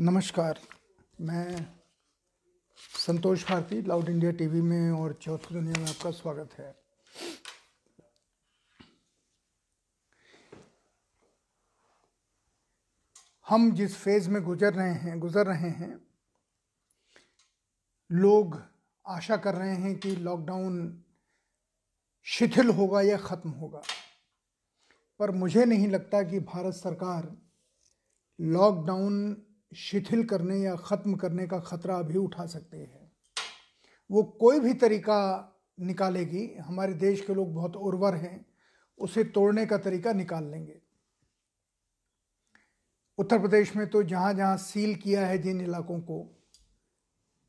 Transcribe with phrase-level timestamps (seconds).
[0.00, 0.58] नमस्कार।
[1.20, 1.66] मैं
[3.06, 6.76] Santosh Bharti, Loud India TV में और चौथी दुनिया में आपका स्वागत है।
[13.48, 16.06] हम जिस फ़ेज़ में गुजर रहे हैं, गुजर रहे हैं,
[18.12, 18.62] लोग
[19.06, 21.04] आशा कर रहे हैं कि लॉकडाउन
[22.24, 23.82] शिथिल होगा या ख़त्म होगा।
[25.18, 27.36] पर मुझे नहीं लगता कि भारत सरकार
[28.40, 33.10] लॉकडाउन शिथिल करने या ख़त्म करने का ख़तरा अभी उठा सकते हैं।
[34.10, 38.46] वो कोई भी तरीका निकालेगी, हमारे देश के लोग बहुत उर्वर हैं,
[38.98, 40.80] उसे तोड़ने का तरीका निकाल लेंगे।
[43.18, 46.24] उत्तर प्रदेश में तो जहाँ जहाँ सील किया है जिन इलाकों को,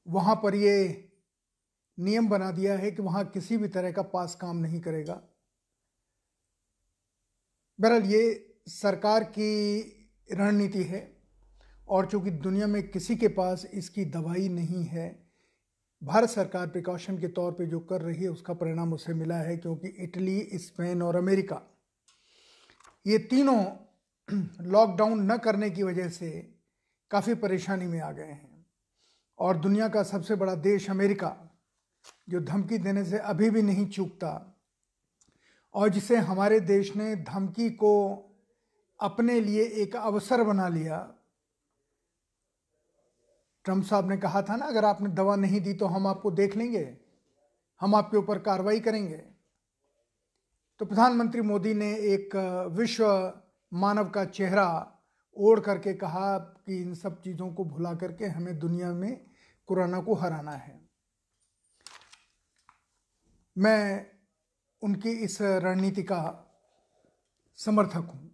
[0.07, 1.09] वहाँ पर ये
[1.97, 5.21] नियम बना दिया है कि वहाँ किसी भी तरह का पास काम नहीं करेगा।
[7.79, 9.79] बहरहाल, ये सरकार की
[10.29, 11.18] रणनीति है।
[11.89, 15.29] और चूँकि दुनिया में किसी के पास इसकी दवाई नहीं है,
[16.03, 19.57] भारत सरकार प्रिकॉशन के तौर पे जो कर रही है, उसका परिणाम उसे मिला है
[19.57, 21.61] क्योंकि इटली, स्पेन और अमेरिका,
[23.07, 23.63] ये तीनों
[24.61, 26.55] लॉकडाउन न करने की वजह से
[27.11, 28.65] काफ़ी परेशानी में आ गए हैं।
[29.39, 31.35] और दुनिया का सबसे बड़ा देश अमेरिका,
[32.29, 34.55] जो धमकी देने से अभी भी नहीं चूकता,
[35.73, 37.93] और जिसे हमारे देश ने धमकी को
[38.99, 41.15] अपने लिए एक अवसर बना लिया
[43.69, 46.55] ट्रंप साहब ने कहा था ना, अगर आपने दवा नहीं दी तो हम आपको देख
[46.57, 46.97] लेंगे,
[47.81, 49.17] हम आपके ऊपर कार्रवाई करेंगे।
[50.81, 52.35] तो प्रधानमंत्री मोदी ने एक
[52.73, 53.05] विश्व
[53.71, 54.65] मानव का चेहरा
[55.35, 59.19] ओढ़ करके कहा कि इन सब चीज़ों को भुला करके हमें दुनिया में
[59.69, 60.79] कोरोना को हराना है।
[63.55, 64.05] मैं
[64.81, 66.21] उनकी इस रणनीति का
[67.59, 68.28] समर्थक हूँ।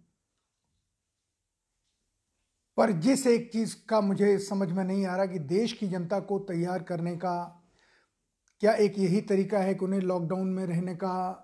[2.76, 6.20] पर जिस एक चीज़ का मुझे समझ में नहीं आ रहा कि देश की जनता
[6.20, 7.62] को तैयार करने का
[8.60, 11.42] क्या एक यही तरीका है कि उन्हें लॉकडाउन में रहने का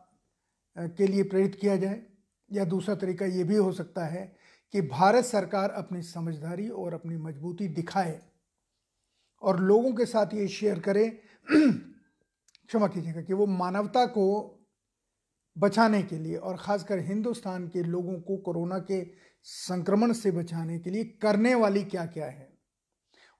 [0.78, 2.02] के लिए प्रेरित किया जाए?
[2.52, 4.36] या दूसरा तरीका ये भी हो सकता है
[4.72, 8.20] कि भारत सरकार अपनी समझदारी और अपनी मजबूती दिखाए
[9.42, 11.08] और लोगों के साथ ये शेयर करे।
[11.50, 14.26] क्षमा कीजिएगा कि वो मानवता को
[15.58, 19.00] बचाने के लिए और ख़ासकर हिंदुस्तान के लोगों को कोरोना के
[19.44, 22.48] संक्रमण से बचाने के लिए करने वाली क्या क्या है?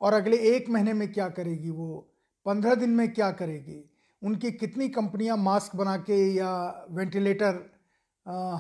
[0.01, 2.09] और अगले एक महीने में क्या करेगी वो?
[2.47, 3.85] पंद्रह दिन में क्या करेगी?
[4.23, 7.63] उनकी कितनी कंपनियाँ मास्क बना के या वेंटिलेटर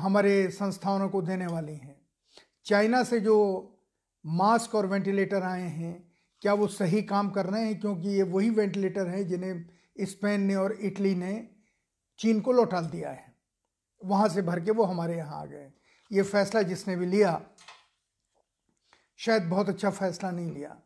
[0.03, 2.01] हमारे संस्थानों को देने वाली हैं?
[2.67, 3.37] चाइना से जो
[4.25, 7.79] मास्क और वेंटिलेटर आए हैं, क्या वो सही काम कर रहे हैं?
[7.81, 9.65] क्योंकि ये वही वेंटिलेटर हैं जिन्हें
[10.01, 11.49] स्पेन ने और इटली ने
[12.19, 13.35] चीन को लौटा दिया है।
[14.03, 15.71] वहाँ से भर के वो हमारे यहाँ आ गए
[16.13, 17.41] ये फैसला जिसने भी लिया,
[19.19, 20.77] शायद बहुत अच्छा फैसला नहीं लिया।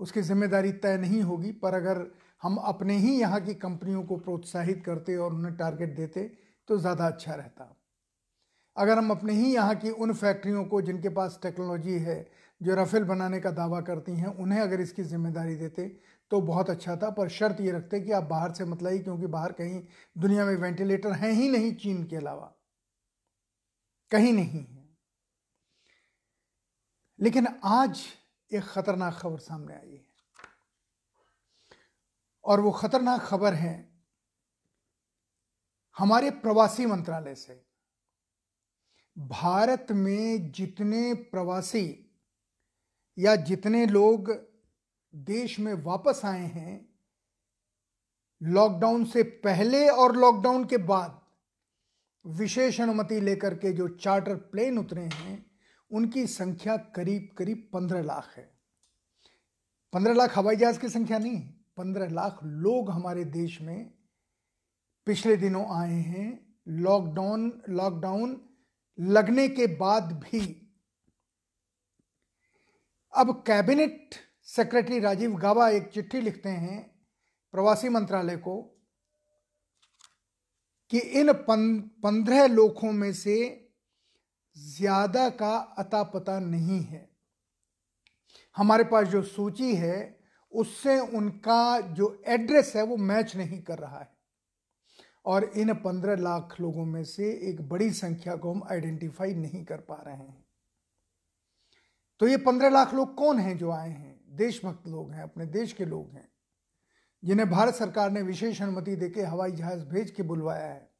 [0.00, 2.06] उसकी ज़िम्मेदारी तय नहीं होगी, पर अगर
[2.42, 6.30] हम अपने ही यहाँ की कंपनियों को प्रोत्साहित करते और उन्हें टारगेट देते
[6.68, 7.76] तो ज़्यादा अच्छा रहता।
[8.76, 12.26] अगर हम अपने ही यहाँ की उन फैक्ट्रियों को, जिनके पास टेक्नोलॉजी है,
[12.60, 15.86] जो रफेल बनाने का दावा करती हैं, उन्हें अगर इसकी ज़िम्मेदारी देते
[16.30, 19.26] तो बहुत अच्छा था। पर शर्त ये रखते कि आप बाहर से मत लाइए, क्योंकि
[19.28, 19.80] बाहर कहीं
[20.16, 22.52] दुनिया में वेंटिलेटर हैं ही नहीं चीन के अलावा।
[24.12, 24.98] कहीं नहीं है।
[27.20, 28.06] लेकिन आज
[28.52, 30.06] एक खतरनाक खबर सामने आई है।
[32.44, 34.02] और वो खतरनाक खबर है
[35.98, 37.66] हमारे प्रवासी मंत्रालय से।
[39.18, 42.16] भारत में जितने प्रवासी
[43.18, 44.32] या जितने लोग
[45.14, 46.98] देश में वापस आए हैं,
[48.42, 51.21] लॉकडाउन से पहले और लॉकडाउन के बाद
[52.26, 55.46] विशेष अनुमति लेकर के जो चार्टर प्लेन उतरे हैं,
[55.90, 58.58] उनकी संख्या करीब करीब पंद्रह लाख है।
[59.92, 61.40] पंद्रह लाख हवाई जहाज़ की संख्या नहीं,
[61.76, 63.94] पंद्रह लाख लोग हमारे देश में
[65.06, 68.48] पिछले दिनों आए हैं। लॉकडाउन लॉकडाउन
[69.00, 70.70] लगने के बाद भी
[73.14, 77.00] अब कैबिनेट सेक्रेटरी राजीव गाबा एक चिट्ठी लिखते हैं
[77.52, 78.71] प्रवासी मंत्रालय को
[80.92, 83.68] कि इन पंद्रह लोगों में से
[84.58, 87.10] ज़्यादा का अता पता नहीं है।
[88.56, 90.20] हमारे पास जो सूची है,
[90.52, 94.16] उससे उनका जो एड्रेस है, वो मैच नहीं कर रहा है।
[95.24, 99.76] और इन पंद्रह लाख लोगों में से एक बड़ी संख्या को हम आइडेंटिफाई नहीं कर
[99.76, 100.44] पा रहे हैं।
[102.18, 104.36] तो ये पंद्रह लाख लोग कौन हैं जो आए हैं?
[104.36, 106.31] देशभक्त लोग हैं, अपने देश के लोग हैं।
[107.24, 110.90] जिन्हें भारत सरकार ने विशेष अनुमति देके हवाई जहाज़ भेज के बुलवाया है।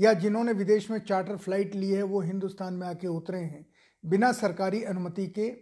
[0.00, 3.66] या जिन्होंने विदेश में चार्टर फ़्लाइट ली है, वो हिंदुस्तान में आके उतरे हैं।
[4.04, 5.56] बिना सरकारी अनुमति के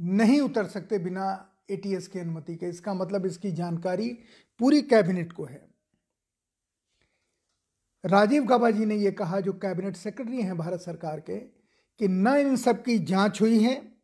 [0.00, 4.18] नहीं उतर सकते, बिना एटीएस की अनुमति के। इसका मतलब इसकी जानकारी
[4.58, 5.68] पूरी कैबिनेट को है।
[8.06, 11.38] राजीव गाबा जी ने यह कहा, जो कैबिनेट सेक्रेटरी हैं भारत सरकार के,
[11.98, 13.97] कि न इन सब की जाँच हुई है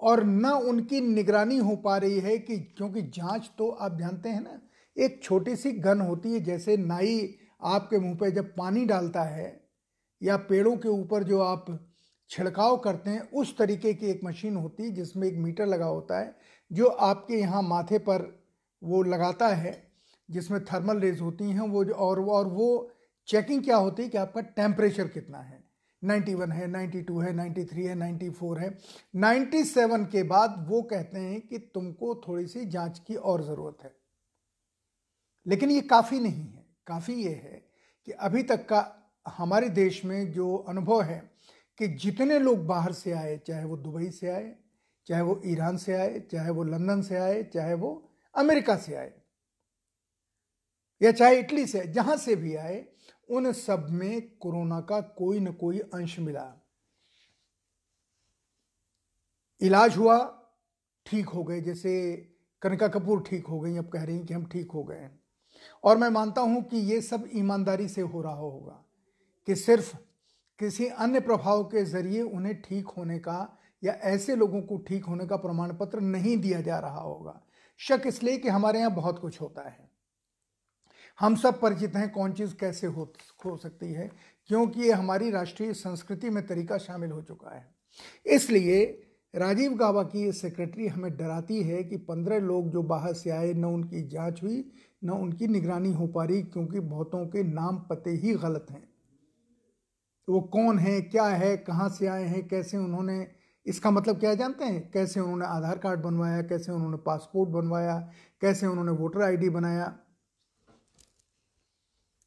[0.00, 4.40] और न उनकी निगरानी हो पा रही है कि, क्योंकि जाँच तो आप जानते हैं
[4.40, 4.60] ना,
[4.96, 9.60] एक छोटी सी गन होती है, जैसे नाई आपके मुँह पे जब पानी डालता है,
[10.22, 11.66] या पेड़ों के ऊपर जो आप
[12.30, 16.20] छिड़काव करते हैं, उस तरीके की एक मशीन होती है, जिसमें एक मीटर लगा होता
[16.20, 16.36] है,
[16.72, 18.44] जो आपके यहाँ माथे पर
[18.82, 19.92] वो लगाता है,
[20.30, 22.90] जिसमें थर्मल रेज होती हैं, वो और और वो
[23.28, 25.59] चेकिंग क्या होती है कि आपका टेम्परेचर कितना है।
[26.02, 28.78] 91 है 92 है 93 है 94 है।
[29.16, 33.94] 97 के बाद वो कहते हैं कि तुमको थोड़ी सी जाँच की और ज़रूरत है।
[35.46, 37.62] लेकिन ये काफ़ी नहीं है, काफ़ी ये है
[38.06, 41.30] कि अभी तक का हमारे देश में जो अनुभव है
[41.78, 44.54] कि जितने लोग बाहर से आए, चाहे वो दुबई से आए,
[45.06, 47.90] चाहे वो ईरान से आए, चाहे वो लंदन से आए, चाहे वो
[48.34, 49.12] अमेरिका से आए,
[51.02, 52.84] या चाहे इटली से जहाँ से भी आए
[53.30, 56.46] उन सब में कोरोना का कोई न कोई अंश मिला।
[59.60, 60.18] इलाज हुआ,
[61.06, 62.16] ठीक हो गए, जैसे
[62.62, 65.08] कनका कपूर ठीक हो गई, अब कह रही हैं कि हम ठीक हो गए
[65.84, 68.84] और मैं मानता हूँ कि ये सब ईमानदारी से हो रहा होगा
[69.48, 69.94] कि सिर्फ़
[70.58, 75.26] किसी अन्य प्रभाव के ज़रिए उन्हें ठीक होने का या ऐसे लोगों को ठीक होने
[75.26, 77.40] का प्रमाण पत्र नहीं दिया जा रहा होगा।
[77.80, 79.89] शक इसलिए कि हमारे यहाँ बहुत कुछ होता है।
[81.20, 83.12] हम सब परिचित हैं कौन चीज़ कैसे हो
[83.46, 84.10] हो सकती है,
[84.46, 87.74] क्योंकि ये हमारी राष्ट्रीय संस्कृति में तरीका शामिल हो चुका है।
[88.26, 93.30] इसलिए राजीव गाबा की ये सेक्रेटरी हमें डराती है कि पंद्रह लोग जो बाहर से
[93.30, 94.72] आए, न उनकी जाँच हुई,
[95.04, 98.88] न उनकी निगरानी हो पा रही, क्योंकि बहुतों के नाम पते ही गलत हैं।
[100.28, 103.26] वो कौन है, क्या है, कहाँ से आए हैं, कैसे उन्होंने,
[103.66, 104.90] इसका मतलब क्या जानते हैं?
[104.90, 109.98] कैसे उन्होंने आधार कार्ड बनवाया, कैसे उन्होंने पासपोर्ट बनवाया, कैसे उन्होंने वोटर आईडी बनाया?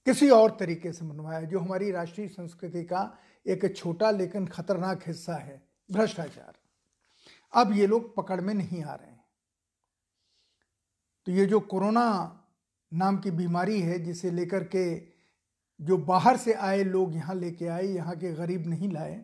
[0.07, 5.35] किसी और तरीके से मनवाया, जो हमारी राष्ट्रीय संस्कृति का एक छोटा लेकिन खतरनाक हिस्सा
[5.35, 6.53] है, भ्रष्टाचार।
[7.53, 9.23] अब ये लोग पकड़ में नहीं आ रहे हैं।
[11.27, 12.39] तो ये जो कोरोना
[12.91, 14.95] नाम की बीमारी है, जिसे लेकर के
[15.79, 19.23] जो बाहर से आए लोग यहाँ लेके आए, यहाँ के गरीब नहीं लाए,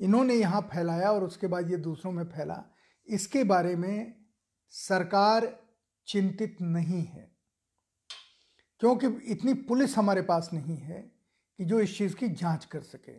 [0.00, 2.62] इन्होंने यहाँ फैलाया और उसके बाद ये दूसरों में फैला,
[3.08, 4.14] इसके बारे में
[4.70, 5.52] सरकार
[6.08, 7.33] चिंतित नहीं है।
[8.84, 10.98] क्योंकि इतनी पुलिस हमारे पास नहीं है
[11.58, 13.12] कि जो इस चीज़ की जाँच कर सके।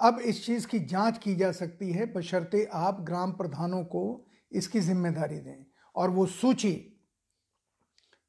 [0.00, 4.02] अब इस चीज़ की जाँच की जा सकती है बशर्ते आप ग्राम प्रधानों को
[4.52, 5.64] इसकी ज़िम्मेदारी दें
[5.94, 6.74] और वो सूची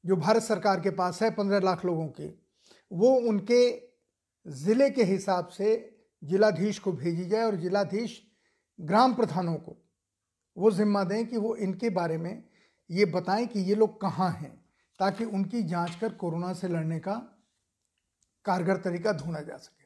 [0.04, 2.46] जो भारत सरकार के पास है, पंद्रह लाख लोगों की,
[2.90, 3.70] वो उनके
[4.46, 5.76] ज़िले के हिसाब से
[6.22, 8.20] जिलाधीश को भेजी जाए और जिलाधीश
[8.80, 9.80] ग्राम प्रधानों को
[10.56, 12.44] वो जिम्मा दें कि वो इनके बारे में
[12.90, 14.63] ये बताएँ कि ये लोग कहाँ हैं।
[14.98, 17.14] ताकि उनकी जाँच कर कोरोना से लड़ने का
[18.44, 19.84] कारगर तरीका ढूंढा जा सके।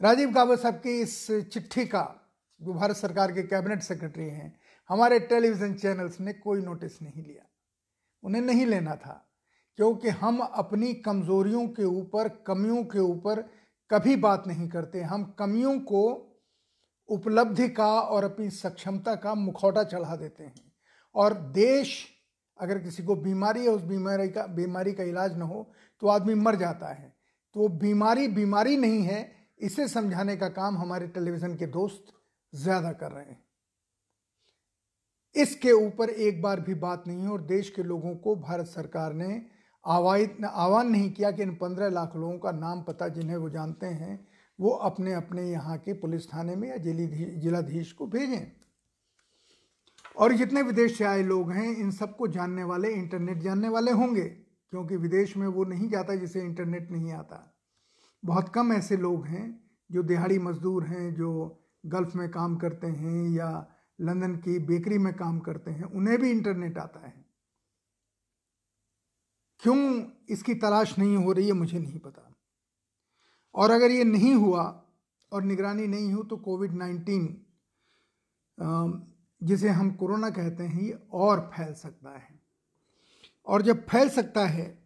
[0.00, 5.20] राजीव गाबा साहब की इस चिट्ठी का जो भारत सरकार के कैबिनेट सेक्रेटरी हैं, हमारे
[5.20, 7.44] टेलीविज़न चैनल्स ने कोई नोटिस नहीं लिया।
[8.22, 9.28] उन्हें नहीं लेना था,
[9.76, 13.42] क्योंकि हम अपनी कमज़ोरियों के ऊपर, कमियों के ऊपर
[13.90, 16.24] कभी बात नहीं करते। हम कमियों को
[17.08, 20.72] उपलब्धि का और अपनी सक्षमता का मुखौटा चढ़ा देते हैं।
[21.14, 22.17] और देश
[22.60, 25.70] अगर किसी को बीमारी है, उस बीमारी का बीमारी का इलाज ना हो
[26.02, 27.12] तो आदमी मर जाता है।
[27.54, 29.20] तो बीमारी बीमारी नहीं है,
[29.60, 32.12] इसे समझाने का काम हमारे टेलीविज़न के दोस्त
[32.52, 33.42] ज़्यादा कर रहे हैं।
[35.34, 39.12] इसके ऊपर एक बार भी बात नहीं है, और देश के लोगों को भारत सरकार
[39.14, 39.40] ने
[39.84, 43.86] आवाहित आह्वान नहीं किया कि इन पंद्रह लाख लोगों का नाम पता जिन्हें वो जानते
[43.86, 44.26] हैं,
[44.58, 48.57] वो अपने अपने यहाँ के पुलिस थाने में या जिलाधीश को भेजें।
[50.18, 54.28] और जितने विदेश से आए लोग हैं, इन सबको जानने वाले, इंटरनेट जानने वाले होंगे,
[54.70, 57.58] क्योंकि विदेश में वो नहीं जाता जिसे इंटरनेट नहीं आता।
[58.24, 63.30] बहुत कम ऐसे लोग हैं, जो दिहाड़ी मजदूर हैं, जो गल्फ़ में काम करते हैं
[63.30, 63.66] या
[64.00, 67.24] लंदन की बेकरी में काम करते हैं, उन्हें भी इंटरनेट आता है।
[69.60, 72.34] क्यों इसकी तलाश नहीं हो रही है, मुझे नहीं पता।
[73.54, 74.84] और अगर ये नहीं हुआ,
[75.32, 77.26] और निगरानी नहीं हो तो कोविड नाइन्टीन
[79.42, 82.40] जिसे हम कोरोना कहते हैं, ये और फैल सकता है।
[83.46, 84.78] और जब फैल सकता है,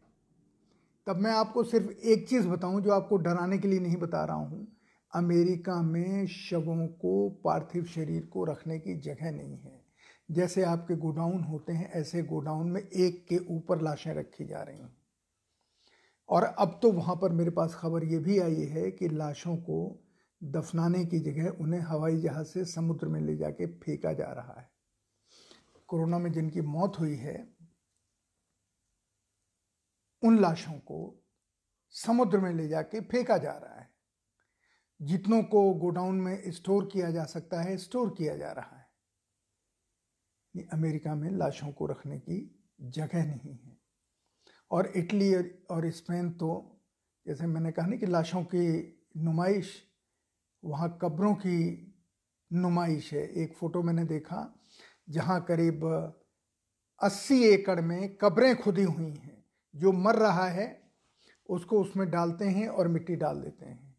[1.06, 4.37] तब मैं आपको सिर्फ़ एक चीज़ बताऊँ जो आपको डराने के लिए नहीं बता रहा
[4.37, 4.68] हूँ।
[5.14, 9.85] अमेरिका में शवों को पार्थिव शरीर को रखने की जगह नहीं है।
[10.30, 14.78] जैसे आपके गोडाउन होते हैं, ऐसे गोडाउन में एक के ऊपर लाशें रखी जा रही
[14.78, 14.97] हैं।
[16.28, 20.01] और अब तो वहाँ पर मेरे पास खबर ये भी आई है कि लाशों को
[20.44, 24.70] दफनाने की जगह उन्हें हवाई जहाज़ से समुद्र में ले जाके फेंका जा रहा है।
[25.88, 27.56] कोरोना में जिनकी मौत हुई है,
[30.22, 31.25] उन लाशों को
[31.90, 33.90] समुद्र में ले जाके फेंका जा रहा है।
[35.02, 38.92] जितनों को गोडाउन में स्टोर किया जा सकता है, स्टोर किया जा रहा है।
[40.72, 43.78] अमेरिका में लाशों को रखने की जगह नहीं है।
[44.70, 45.34] और इटली
[45.70, 46.80] और स्पेन तो
[47.26, 49.91] जैसे मैंने कहा ना कि लाशों की नुमाइश
[50.64, 51.88] वहाँ कब्रों की
[52.52, 54.59] नुमाइश है। एक फ़ोटो मैंने देखा,
[55.11, 55.85] जहाँ करीब
[57.02, 59.45] 80 एकड़ में कब्रें खुदी हुई हैं।
[59.76, 60.92] जो मर रहा है,
[61.49, 63.97] उसको उसमें डालते हैं और मिट्टी डाल देते हैं।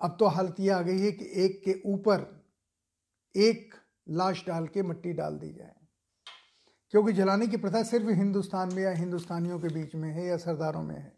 [0.00, 2.44] अब तो हालत यह आ गई है कि एक के ऊपर
[3.36, 3.74] एक
[4.08, 5.74] लाश डाल के मिट्टी डाल दी जाए।
[6.90, 10.82] क्योंकि जलाने की प्रथा सिर्फ़ हिंदुस्तान में या हिंदुस्तानियों के बीच में है या सरदारों
[10.82, 11.16] में है।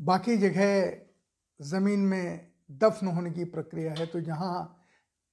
[0.00, 1.05] बाकी जगह
[1.60, 4.82] ज़मीन में दफन होने की प्रक्रिया है तो जहाँ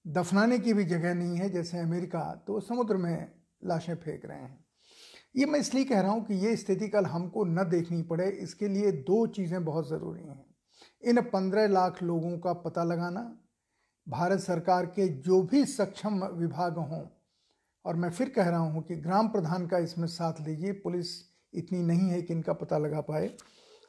[0.05, 3.27] दफनाने की भी जगह नहीं है, जैसे अमेरिका तो समुद्र में
[3.65, 4.65] लाशें फेंक रहे हैं।
[5.35, 8.67] ये मैं इसलिए कह रहा हूँ कि ये स्थिति कल हमको न देखनी पड़े, इसके
[8.67, 10.45] लिए दो चीज़ें बहुत ज़रूरी हैं।
[11.03, 13.21] इन पंद्रह लाख लोगों का पता लगाना,
[14.07, 17.05] भारत सरकार के जो भी सक्षम विभाग हों,
[17.85, 21.07] और मैं फिर कह रहा हूँ कि ग्राम प्रधान का इसमें साथ लीजिए, पुलिस
[21.53, 23.27] इतनी नहीं है कि इनका पता लगा पाए।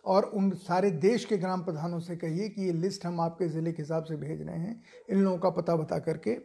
[0.04, 3.73] और उन सारे देश के ग्राम प्रधानों से कहिए कि ये लिस्ट हम आपके ज़िले
[3.73, 6.37] के हिसाब से भेज रहे हैं। इन लोगों का पता बता करके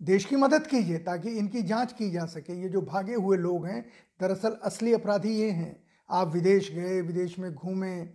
[0.00, 3.66] देश की मदद कीजिए ताकि इनकी जाँच की जा सके। ये जो भागे हुए लोग
[3.66, 3.80] हैं,
[4.20, 5.76] दरअसल असली अपराधी ये हैं।
[6.10, 8.08] आप विदेश गए, विदेश में घूमे,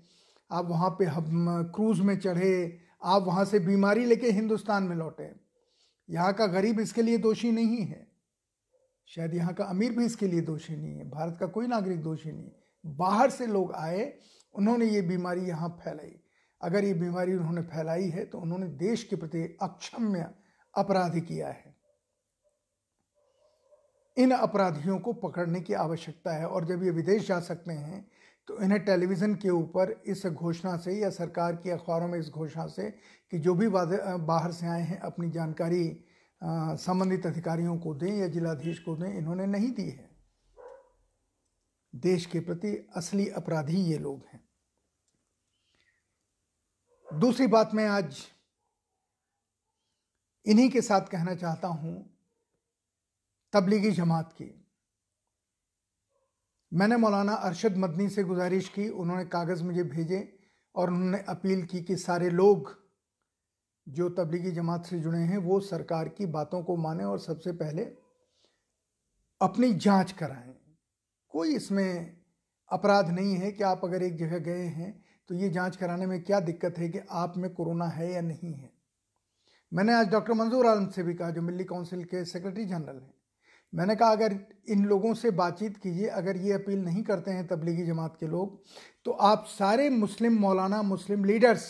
[0.51, 5.29] आप वहाँ पे क्रूज़ में चढ़े, आप वहाँ से बीमारी लेके हिंदुस्तान में लौटे।
[6.09, 8.07] यहाँ का गरीब इसके लिए दोषी नहीं है।
[9.07, 12.31] शायद यहाँ का अमीर भी इसके लिए दोषी नहीं है। भारत का कोई नागरिक दोषी
[12.31, 12.51] नहीं
[12.83, 14.11] बाहर से लोग आए,
[14.55, 16.15] उन्होंने ये बीमारी यहाँ फैलाई।
[16.61, 20.29] अगर ये बीमारी उन्होंने फैलाई है तो उन्होंने देश के प्रति अक्षम्य
[20.73, 21.75] अपराध किया है।
[24.17, 28.05] इन अपराधियों को पकड़ने की आवश्यकता है, और जब ये विदेश जा सकते हैं
[28.47, 32.65] तो इन्हें टेलीविज़न के ऊपर इस घोषणा से या सरकार की अखबारों में इस घोषणा
[32.67, 32.89] से
[33.31, 35.85] कि जो भी बाहर से आए हैं, अपनी जानकारी
[36.41, 40.09] संबंधित अधिकारियों को दें या जिलाधीश को दें, इन्होंने नहीं दी है।
[41.93, 44.43] देश के प्रति असली अपराधी ये लोग हैं।
[47.19, 48.17] दूसरी बात मैं आज
[50.45, 52.19] इन्हीं के साथ कहना चाहता हूँ,
[53.53, 54.49] तबलीगी जमात की।
[56.71, 60.39] मैंने मौलाना अरशद मदनी से गुजारिश की, उन्होंने कागज़ मुझे भेजे
[60.75, 62.75] और उन्होंने अपील की कि सारे लोग
[63.87, 67.83] जो तबलीगी जमात से जुड़े हैं, वो सरकार की बातों को माने और सबसे पहले
[69.41, 70.62] अपनी जाँच कराएँ।
[71.33, 72.17] कोई इसमें
[72.71, 74.91] अपराध नहीं है कि आप अगर एक जगह गए हैं
[75.29, 78.53] तो ये जाँच कराने में क्या दिक्कत है कि आप में कोरोना है या नहीं
[78.53, 78.69] है?
[79.71, 83.13] मैंने आज डॉक्टर मंजूर आलम से भी कहा, जो मिली काउंसिल के सेक्रेटरी जनरल हैं।
[83.73, 84.37] मैंने कहा, अगर
[84.69, 88.61] इन लोगों से बातचीत कीजिए, अगर ये अपील नहीं करते हैं तबलीगी जमात के लोग
[89.05, 91.65] तो आप सारे मुस्लिम मौलाना, मुस्लिम लीडर्स,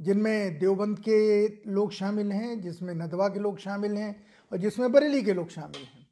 [0.00, 4.16] जिनमें देवबंद के लोग शामिल हैं, जिसमें नदवा के लोग शामिल हैं
[4.52, 6.03] और जिसमें बरेली के लोग शामिल हैं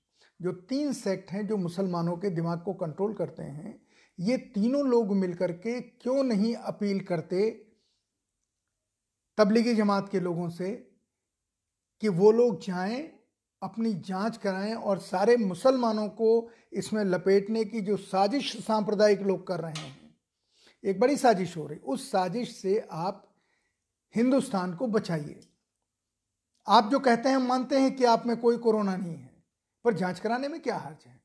[0.42, 3.87] जो तीन सेक्ट हैं जो मुसलमानों के दिमाग को कंट्रोल करते हैं,
[4.18, 7.50] ये तीनों लोग मिलकर के क्यों नहीं अपील करते
[9.38, 10.70] तबलीगी जमात के लोगों से
[12.00, 13.02] कि वो लोग जाएँ,
[13.62, 19.61] अपनी जाँच कराएँ और सारे मुसलमानों को इसमें लपेटने की जो साजिश सांप्रदायिक लोग कर
[19.61, 20.14] रहे हैं,
[20.84, 23.34] एक बड़ी साजिश हो रही, उस साजिश से आप
[24.14, 25.40] हिंदुस्तान को बचाइए।
[26.66, 29.32] आप जो कहते हैं मानते हैं कि आप में कोई कोरोना नहीं है।
[29.85, 31.21] पर जाँच कराने में क्या हर्ज है?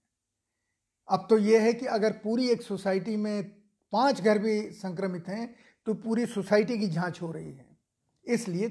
[1.07, 3.43] अब तो यह है कि अगर पूरी एक सोसाइटी में
[3.93, 5.53] पाँच घर भी संक्रमित हैं
[5.87, 7.65] तो पूरी सोसाइटी की जाँच हो रही है।
[8.25, 8.69] इसलिए,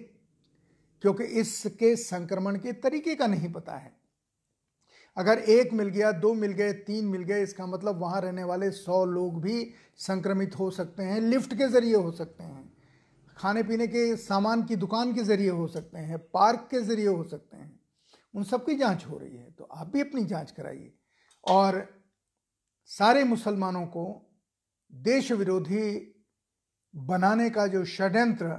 [1.04, 3.94] क्योंकि इसके संक्रमण के तरीके का नहीं पता है।
[5.16, 8.70] अगर एक मिल गया, दो मिल गए, तीन मिल गए, इसका मतलब वहाँ रहने वाले
[8.70, 12.72] सौ लोग भी संक्रमित हो सकते हैं, लिफ्ट के ज़रिए हो सकते हैं,
[13.36, 17.22] खाने पीने के सामान की दुकान के ज़रिए हो सकते हैं, पार्क के ज़रिए हो
[17.24, 17.74] सकते हैं।
[18.36, 20.92] उन सबकी जाँच हो रही है तो आप भी अपनी जाँच कराइए।
[21.44, 21.86] और
[22.90, 24.04] सारे मुसलमानों को
[24.92, 26.14] देश विरोधी
[26.94, 28.58] बनाने का जो षड्यंत्र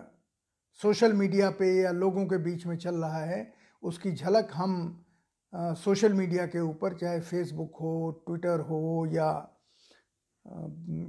[0.80, 3.54] सोशल मीडिया पे या लोगों के बीच में चल रहा है
[3.84, 5.04] उसकी झलक हम
[5.54, 9.30] आ, सोशल मीडिया के ऊपर चाहे फेसबुक हो ट्विटर हो या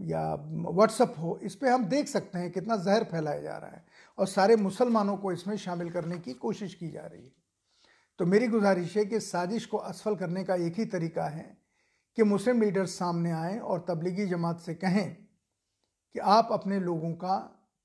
[0.06, 0.22] या
[0.70, 3.84] व्हाट्सअप हो इस पर हम देख सकते हैं कितना जहर फैलाया जा रहा है।
[4.18, 7.32] और सारे मुसलमानों को इसमें शामिल करने की कोशिश की जा रही है।
[8.18, 11.56] तो मेरी गुजारिश है कि साजिश को असफल करने का एक ही तरीका है
[12.16, 15.14] कि मुस्लिम लीडर्स सामने आएँ और तबलीगी जमात से कहें
[16.14, 17.36] कि आप अपने लोगों का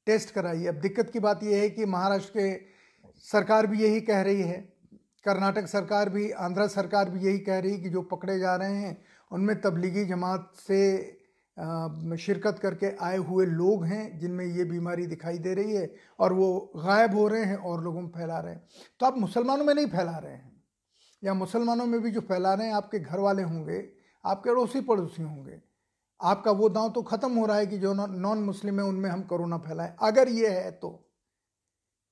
[0.05, 2.55] टेस्ट कराइए। अब दिक्कत की बात यह है कि महाराष्ट्र के
[3.19, 4.57] सरकार भी यही कह रही है,
[5.25, 8.75] कर्नाटक सरकार भी, आंध्र सरकार भी यही कह रही है कि जो पकड़े जा रहे
[8.75, 11.01] हैं, उनमें तबलीगी जमात से
[11.57, 16.71] शिरकत करके आए हुए लोग हैं, जिनमें ये बीमारी दिखाई दे रही है और वो
[16.77, 18.63] गायब हो रहे हैं और लोगों में फैला रहे हैं।
[18.99, 20.51] तो आप मुसलमानों में नहीं फैला रहे हैं।
[21.23, 23.83] या मुसलमानों में भी जो फैला रहे हैं, आपके घर वाले होंगे,
[24.25, 25.61] आपके अड़ोसी पड़ोसी होंगे।
[26.19, 29.21] आपका वो दांव तो ख़त्म हो रहा है कि जो नॉन मुस्लिम है, उनमें हम
[29.23, 30.99] कोरोना फैलाएँ। अगर ये है तो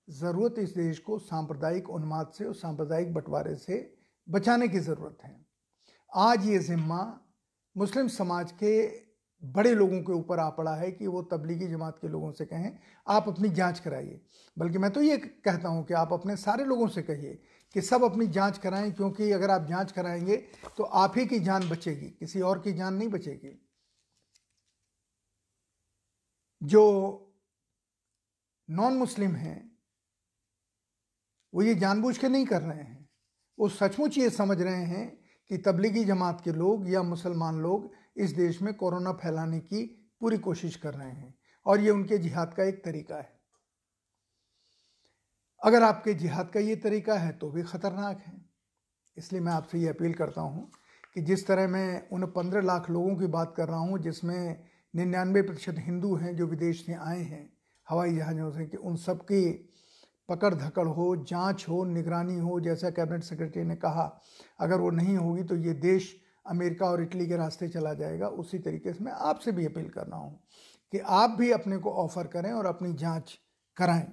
[0.08, 3.78] ज़रूरत इस देश को सांप्रदायिक उन्माद से और सांप्रदायिक बंटवारे से
[4.28, 5.36] बचाने की ज़रूरत है।
[6.12, 7.02] आज ये ज़िम्मा
[7.76, 8.74] मुस्लिम समाज के
[9.44, 12.78] बड़े लोगों के ऊपर आ पड़ा है कि वो तबलीगी जमात के लोगों से कहें,
[13.08, 14.20] आप अपनी जाँच कराइए।
[14.58, 17.40] बल्कि मैं तो ये कहता हूँ कि आप अपने सारे लोगों से कहिए
[17.76, 20.38] कि सब अपनी जाँच कराएँ, क्योंकि अगर आप जाँच कराएँगे
[20.78, 23.58] तो आप ही की जान बचेगी, किसी और की जान नहीं बचेगी।
[26.62, 27.28] जो
[28.70, 29.72] नॉन मुस्लिम हैं,
[31.54, 33.10] वो ये जानबूझ के नहीं कर रहे हैं।
[33.58, 35.08] वो सचमुच ये समझ रहे हैं
[35.50, 39.84] कि तबलीगी जमात के लोग या मुसलमान लोग इस देश में कोरोना फैलाने की
[40.22, 41.34] पूरी कोशिश कर रहे हैं
[41.66, 43.30] और ये उनके जिहाद का एक तरीका है।
[45.62, 48.34] अगर आपके जिहाद का ये तरीका है तो भी ख़तरनाक है।
[49.18, 50.70] इसलिए मैं आपसे ये अपील करता हूँ
[51.16, 54.64] कि जिस तरह मैं उन पंद्रह लाख लोगों की बात कर रहा हूँ जिसमें
[54.94, 57.50] निन्यानवे प्रतिशत हिंदू हैं जो विदेश से आए हैं,
[57.88, 59.70] हवाई जहाज़ों से, कि उन सब की
[60.30, 64.22] पकड़ धकड़ हो, जाँच हो, निगरानी हो, जैसा कैबिनेट सेक्रेटरी ने कहा,
[64.60, 68.60] अगर वो नहीं होगी तो ये देश अमेरिका और इटली के रास्ते चला जाएगा। उसी
[68.60, 70.40] तरीके से मैं आपसे भी अपील कर रहा हूँ
[70.94, 73.38] कि आप भी अपने को ऑफ़र करें और अपनी जाँच
[73.78, 74.08] कराएँ।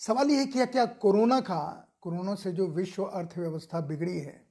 [0.00, 4.42] सवाल यह है कि क्या कोरोना का, कोरोना से जो विश्व अर्थव्यवस्था बिगड़ी है,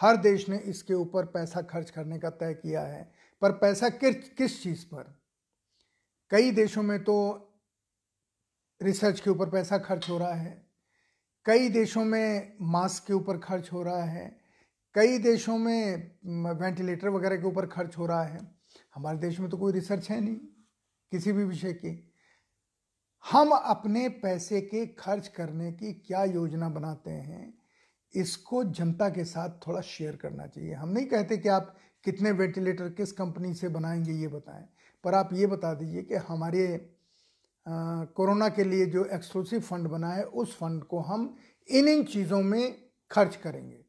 [0.00, 4.28] हर देश ने इसके ऊपर पैसा खर्च करने का तय किया है, पर पैसा किस
[4.28, 5.14] किस चीज़ पर?
[6.30, 7.14] कई देशों में तो
[8.80, 10.66] रिसर्च के ऊपर पैसा खर्च हो रहा है,
[11.46, 14.41] कई देशों में मास्क के ऊपर खर्च हो रहा है
[14.94, 16.10] कई देशों में
[16.56, 18.40] वेंटिलेटर वगैरह के ऊपर खर्च हो रहा है।
[18.94, 20.36] हमारे देश में तो कोई रिसर्च है नहीं,
[21.12, 22.12] किसी भी विषय की।
[23.24, 27.52] हम अपने पैसे के खर्च करने की क्या योजना बनाते हैं,
[28.14, 31.74] इसको जनता के साथ थोड़ा शेयर करना चाहिए। हम नहीं कहते कि आप
[32.04, 34.64] कितने वेंटिलेटर किस कंपनी से बनाएँगे, ये बताएँ।
[35.04, 36.66] पर आप ये बता दीजिए कि हमारे
[37.66, 41.36] कोरोना के लिए जो एक्सक्लूसिव फंड बना है, उस फंड को हम
[41.68, 42.74] इन इन चीज़ों में
[43.10, 43.81] खर्च करेंगे।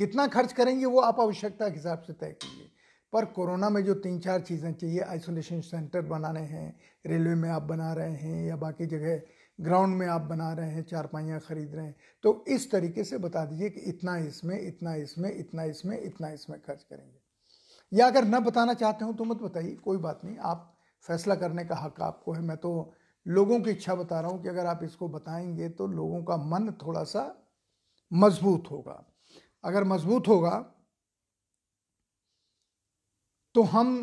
[0.00, 2.70] कितना खर्च करेंगे वो आप आवश्यकता के हिसाब से तय कीजिए।
[3.12, 7.62] पर कोरोना में जो तीन चार चीज़ें चाहिए आइसोलेशन सेंटर बनाने हैं रेलवे में आप
[7.62, 9.20] बना रहे हैं या बाकी जगह
[9.58, 13.18] ग्राउंड में आप बना रहे हैं, चार पाइयाँ खरीद रहे हैं तो इस तरीके से
[13.18, 17.18] बता दीजिए कि इतना इसमें इतना इसमें इतना इसमें इतना इसमें खर्च करेंगे।
[17.92, 20.74] या अगर न बताना चाहते हो तो मत बताइए, कोई बात नहीं, आप
[21.08, 22.92] फैसला करने का हक आपको है। मैं तो
[23.26, 26.72] लोगों की इच्छा बता रहा हूँ कि अगर आप इसको बताएँगे तो लोगों का मन
[26.82, 27.24] थोड़ा सा
[28.12, 29.04] मज़बूत होगा।
[29.64, 30.58] अगर मज़बूत होगा
[33.54, 34.02] तो हम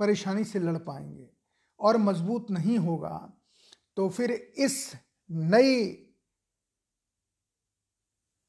[0.00, 1.28] परेशानी से लड़ पाएँगे।
[1.80, 3.16] और मज़बूत नहीं होगा
[3.96, 4.92] तो फिर इस
[5.30, 6.06] नई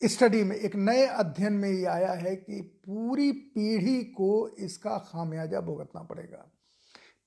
[0.01, 5.61] स्टडी में, एक नए अध्ययन में ये आया है कि पूरी पीढ़ी को इसका खामियाजा
[5.61, 6.49] भुगतना पड़ेगा।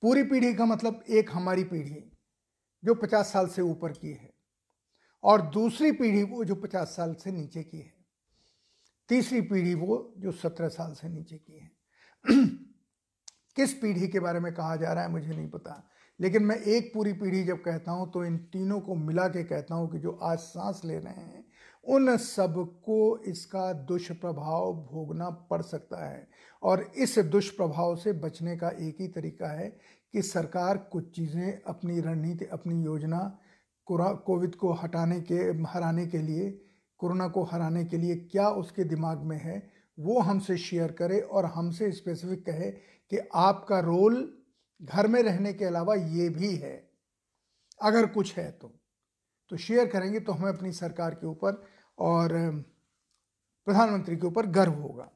[0.02, 2.02] पूरी पीढ़ी का मतलब एक हमारी पीढ़ी,
[2.82, 4.32] जो पचास साल से ऊपर की है,
[5.24, 7.93] और दूसरी पीढ़ी वो जो पचास साल से नीचे की है।
[9.08, 11.70] तीसरी पीढ़ी वो जो सत्रह साल से नीचे की है।
[13.56, 15.82] किस पीढ़ी के बारे में कहा जा रहा है मुझे नहीं पता,
[16.20, 19.74] लेकिन मैं एक पूरी पीढ़ी जब कहता हूँ तो इन तीनों को मिला के कहता
[19.74, 21.44] हूँ कि जो आज सांस ले रहे हैं,
[21.84, 26.26] उन सबको इसका दुष्प्रभाव भोगना पड़ सकता है।
[26.62, 29.68] और इस दुष्प्रभाव से बचने का एक ही तरीका है
[30.14, 33.38] कि सरकार कुछ चीज़ें अपनी रणनीति, अपनी योजना
[33.86, 35.34] कोविड को हटाने के,
[35.68, 36.50] हराने के लिए
[37.04, 39.56] कोरोना को हराने के लिए क्या उसके दिमाग में है,
[39.98, 42.70] वो हमसे शेयर करे और हमसे स्पेसिफिक कहे
[43.12, 44.16] कि आपका रोल
[44.80, 46.76] घर में रहने के अलावा ये भी है।
[47.80, 48.72] अगर कुछ है तो
[49.50, 51.62] तो शेयर करेंगे तो हमें अपनी सरकार के ऊपर
[51.98, 52.32] और
[53.66, 55.10] प्रधानमंत्री के ऊपर गर्व होगा।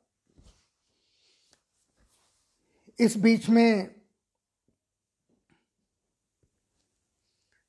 [2.99, 3.97] इस बीच में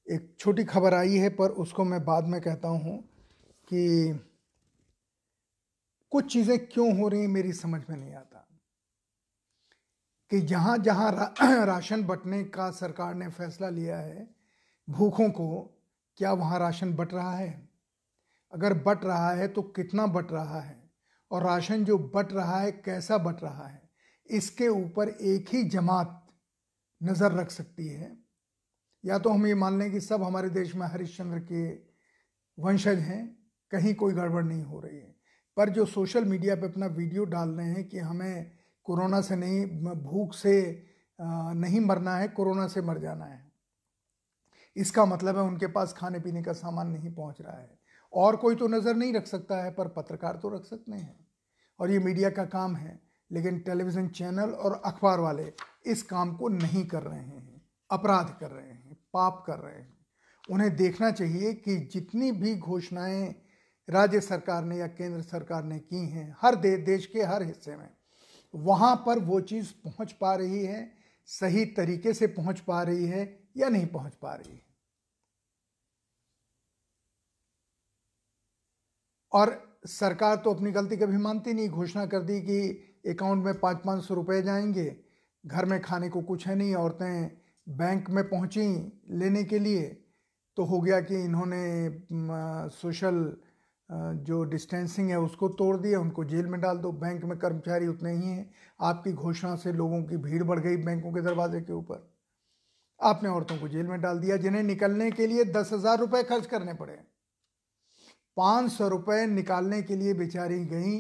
[0.08, 3.09] एक छोटी खबर आई है, पर उसको मैं बाद में कहता हूँ।
[3.70, 4.20] कि
[6.12, 8.46] कुछ चीज़ें क्यों हो रही मेरी समझ में नहीं आता।
[10.32, 11.34] कि जहाँ जहाँ रा,
[11.66, 14.28] राशन बंटने का सरकार ने फैसला लिया है
[14.90, 15.80] भूखों को
[16.18, 17.70] क्या वहाँ राशन बट रहा है?
[18.54, 20.92] अगर बट रहा है तो कितना बट रहा है?
[21.32, 23.90] और राशन जो बट रहा है कैसा बट रहा है?
[24.30, 26.28] इसके ऊपर एक ही जमात
[27.04, 28.18] नज़र रख सकती है।
[29.06, 31.70] या तो हम ये मान लें कि सब हमारे देश में हरिश्चंद्र के
[32.60, 33.39] वंशज हैं
[33.72, 35.16] कहीं कोई गड़बड़ नहीं हो रही है।
[35.58, 38.52] पर जो सोशल मीडिया पे अपना वीडियो डाल रहे हैं कि हमें
[38.86, 39.66] कोरोना से नहीं
[40.04, 40.86] भूख से
[41.20, 43.44] नहीं मरना है, कोरोना से मर जाना है।
[44.76, 47.78] इसका मतलब है उनके पास खाने पीने का सामान नहीं पहुँच रहा है।
[48.14, 51.28] और कोई तो नज़र नहीं रख सकता है, पर पत्रकार तो रख सकते हैं।
[51.80, 53.00] और ये मीडिया का काम है,
[53.32, 55.52] लेकिन टेलीविज़न चैनल और अखबार वाले
[55.86, 59.98] इस काम को नहीं कर रहे हैं, अपराध कर रहे हैं, पाप कर रहे हैं।
[60.50, 63.36] उन्हें देखना चाहिए कि जितनी भी घोषणाएँ
[63.90, 67.76] राज्य सरकार ने या केंद्र सरकार ने की हैं हर दे, देश के हर हिस्से
[67.76, 67.90] में।
[68.54, 70.92] वहाँ पर वो चीज़ पहुँच पा रही है
[71.30, 73.24] सही तरीके से पहुँच पा रही है
[73.58, 74.62] या नहीं पहुँच पा रही है।
[79.32, 79.52] और
[79.88, 82.60] सरकार तो अपनी गलती कभी मानती नहीं घोषणा कर दी कि
[83.08, 84.86] अकाउंट में पाँच पाँच सौ रुपये जाएँगे
[85.44, 87.32] घर में खाने को कुछ है नहीं औरतें
[87.68, 88.68] बैंक में पहुँची
[89.12, 89.84] लेने के लिए
[90.58, 91.62] तो हो गया कि इन्होंने
[92.70, 93.22] सोशल
[93.90, 98.12] जो डिस्टेंसिंग है, उसको तोड़ दिया, उनको जेल में डाल दो। बैंक में कर्मचारी उतने
[98.12, 98.50] ही हैं।
[98.80, 102.08] आपकी घोषणा से लोगों की भीड़ बढ़ गई बैंकों के दरवाजे के ऊपर।
[103.00, 106.46] आपने औरतों को जेल में डाल दिया, जिन्हें निकलने के लिए दस हज़ार रुपये खर्च
[106.46, 107.00] करने पड़े।
[108.38, 110.96] पाँच सौ रुपये निकालने के लिए बेचारी गई।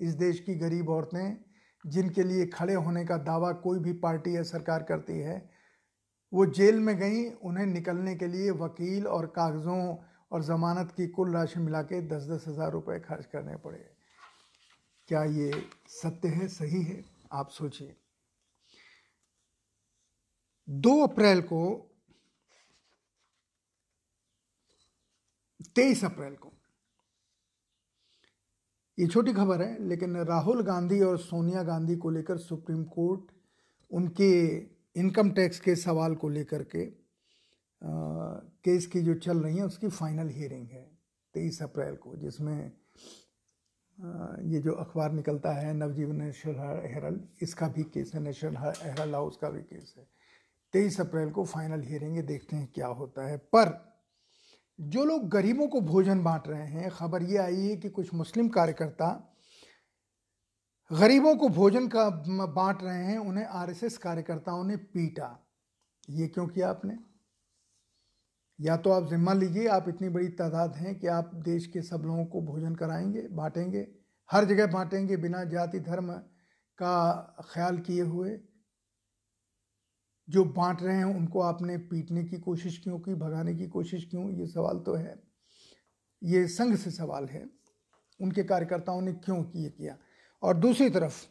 [0.00, 1.36] इस देश की गरीब औरतें,
[1.84, 5.50] जिनके लिए खड़े होने का दावा कोई भी पार्टी या सरकार करती है,
[6.32, 9.96] वो जेल में गई। उन्हें निकलने के लिए वकील और कागज़ों
[10.30, 13.78] और ज़मानत की कुल राशि मिला के दस दस हज़ार रुपये खर्च करने पड़े।
[15.08, 15.50] क्या ये
[15.90, 16.48] सत्य है?
[16.48, 17.02] सही है?
[17.32, 17.96] आप सोचिए।
[20.68, 21.62] दो अप्रैल को,
[25.74, 26.52] तेईस अप्रैल को,
[28.98, 33.30] ये छोटी खबर है, लेकिन राहुल गांधी और सोनिया गांधी को लेकर सुप्रीम कोर्ट
[33.90, 34.30] उनके
[34.96, 36.84] इनकम टैक्स के सवाल को लेकर के
[37.82, 40.82] केस की जो चल रही है, उसकी फाइनल हियरिंग है,
[41.34, 42.72] तेईस अप्रैल को, जिसमें
[44.44, 46.54] ये जो अखबार निकलता है, नवजीवन नेशनल
[46.86, 50.06] हेरल्ड, इसका भी केस है, नेशनल हेरल्ड हाउस का भी केस है।
[50.72, 53.72] तेईस अप्रैल को फाइनल हियरिंग है, देखते हैं क्या होता है। पर,
[54.78, 58.48] जो लोग गरीबों को भोजन बांट रहे हैं, खबर ये आई है कि कुछ मुस्लिम
[58.48, 59.26] कार्यकर्ता
[60.90, 62.08] गरीबों को भोजन का
[62.46, 65.28] बांट रहे हैं, उन्हें आरएसएस कार्यकर्ताओं ने पीटा।
[66.10, 67.09] ये क्यों किया आपने?
[68.60, 71.96] या तो आप जिम्मा लीजिए, आप इतनी बड़ी तादाद हैं कि आप देश के सब
[71.96, 73.88] लोगों को भोजन कराएँगे, बांटेंगे,
[74.30, 76.12] हर जगह बांटेंगे बिना जाति धर्म
[76.78, 77.12] का
[77.54, 78.40] ख्याल किए हुए।
[80.28, 84.30] जो बांट रहे हैं, उनको आपने पीटने की कोशिश क्यों की, भगाने की कोशिश क्यों?
[84.30, 85.22] ये सवाल तो है।
[86.22, 87.50] ये संघ से सवाल है।
[88.20, 89.98] उनके कार्यकर्ताओं ने क्यों किए किया?
[90.42, 91.26] और दूसरी तरफ़,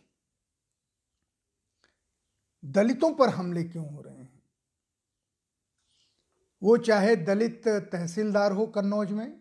[2.65, 4.18] दलितों पर हमले क्यों हो रहे हैं?
[6.63, 9.39] वो चाहे दलित तहसीलदार हो कन्नौज में,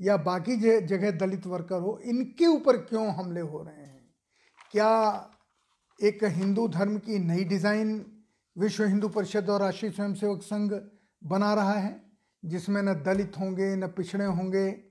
[0.00, 4.14] या बाकी जगह दलित वर्कर हो, इनके ऊपर क्यों हमले हो रहे हैं?
[4.70, 5.30] क्या
[6.02, 8.18] एक हिंदू धर्म की नई डिज़ाइन
[8.58, 10.74] विश्व हिंदू परिषद और राष्ट्रीय स्वयंसेवक संघ
[11.24, 12.12] बना रहा है,
[12.44, 14.84] जिसमें न दलित होंगे, न पिछड़े होंगे,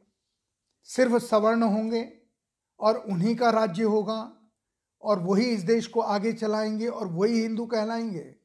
[0.83, 2.13] सिर्फ़ सवर्ण होंगे,
[2.79, 4.37] और उन्हीं का राज्य होगा,
[5.01, 8.35] और वही इस देश को आगे चलाएँगे, और वही हिंदू कहलाएँगे?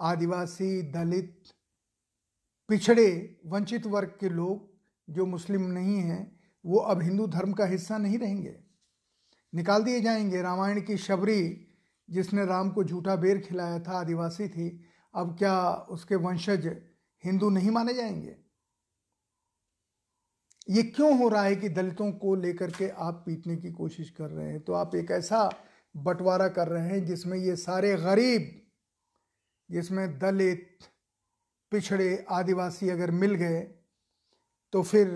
[0.00, 1.42] आदिवासी, दलित
[2.68, 4.78] पिछड़े, वंचित वर्ग के लोग
[5.12, 8.60] जो मुस्लिम नहीं हैं, वो अब हिंदू धर्म का हिस्सा नहीं रहेंगे।
[9.54, 11.68] निकाल दिए जाएँगे। रामायण की शबरी,
[12.10, 16.76] जिसने राम को झूठा बेर खिलाया था, आदिवासी थी, अब क्या उसके वंशज
[17.24, 18.36] हिंदू नहीं माने जाएँगे?
[20.70, 24.30] ये क्यों हो रहा है कि दलितों को लेकर के आप पीटने की कोशिश कर
[24.30, 24.60] रहे हैं?
[24.60, 25.50] तो आप एक ऐसा
[25.96, 28.62] बंटवारा कर रहे हैं जिसमें ये सारे गरीब,
[29.70, 30.78] जिसमें दलित
[31.72, 33.60] पिछड़े आदिवासी अगर मिल गए
[34.72, 35.08] तो फिर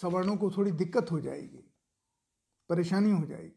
[0.00, 1.64] सवर्णों को थोड़ी दिक्कत हो जाएगी,
[2.70, 3.54] परेशानी हो जाएगी।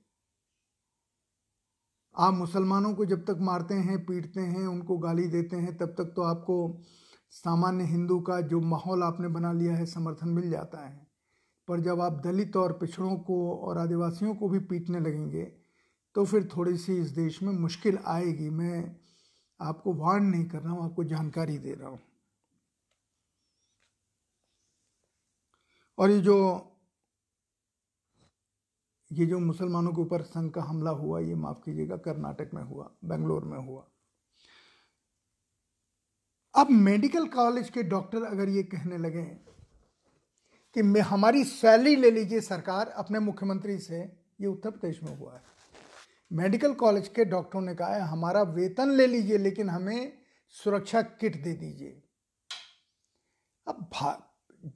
[2.16, 6.14] आप मुसलमानों को जब तक मारते हैं, पीटते हैं, उनको गाली देते हैं, तब तक
[6.16, 6.82] तो आपको
[7.34, 11.08] सामान्य हिंदू का जो माहौल आपने बना लिया है, समर्थन मिल जाता है।
[11.68, 15.44] पर जब आप दलित और पिछड़ों को और आदिवासियों को भी पीटने लगेंगे
[16.16, 19.01] तो फिर थोड़ी सी इस देश में मुश्किल आएगी। मैं
[19.62, 22.00] आपको वार्न नहीं कर रहा हूँ, आपको जानकारी दे रहा हूँ।
[25.98, 26.68] और ये जो
[29.12, 32.90] ये जो मुसलमानों के ऊपर संघ का हमला हुआ, ये माफ़ कीजिएगा, कर्नाटक में हुआ,
[33.06, 33.86] बेंगलोर में हुआ।
[36.56, 39.24] अब मेडिकल कॉलेज के डॉक्टर अगर ये कहने लगे
[40.76, 44.00] कि मैं, हमारी सैलरी ले लीजिए सरकार, अपने मुख्यमंत्री से,
[44.42, 45.44] ये उत्तर प्रदेश में हुआ है।
[46.32, 50.14] मेडिकल कॉलेज के डॉक्टरों ने कहा है, हमारा वेतन ले लीजिए, लेकिन हमें
[50.56, 52.02] सुरक्षा किट दे दीजिए।
[53.68, 53.90] अब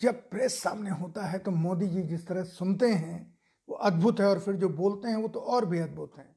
[0.02, 3.38] जब प्रेस सामने होता है तो मोदी जी जिस तरह सुनते हैं,
[3.70, 6.36] वो अद्भुत है, और फिर जो बोलते हैं, वो तो और भी अद्भुत हैं।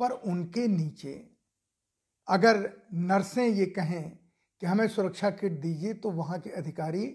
[0.00, 1.12] पर उनके नीचे,
[2.28, 4.10] अगर नर्सें ये कहें
[4.62, 7.06] कि हमें सुरक्षा किट दीजिए तो वहाँ के अधिकारी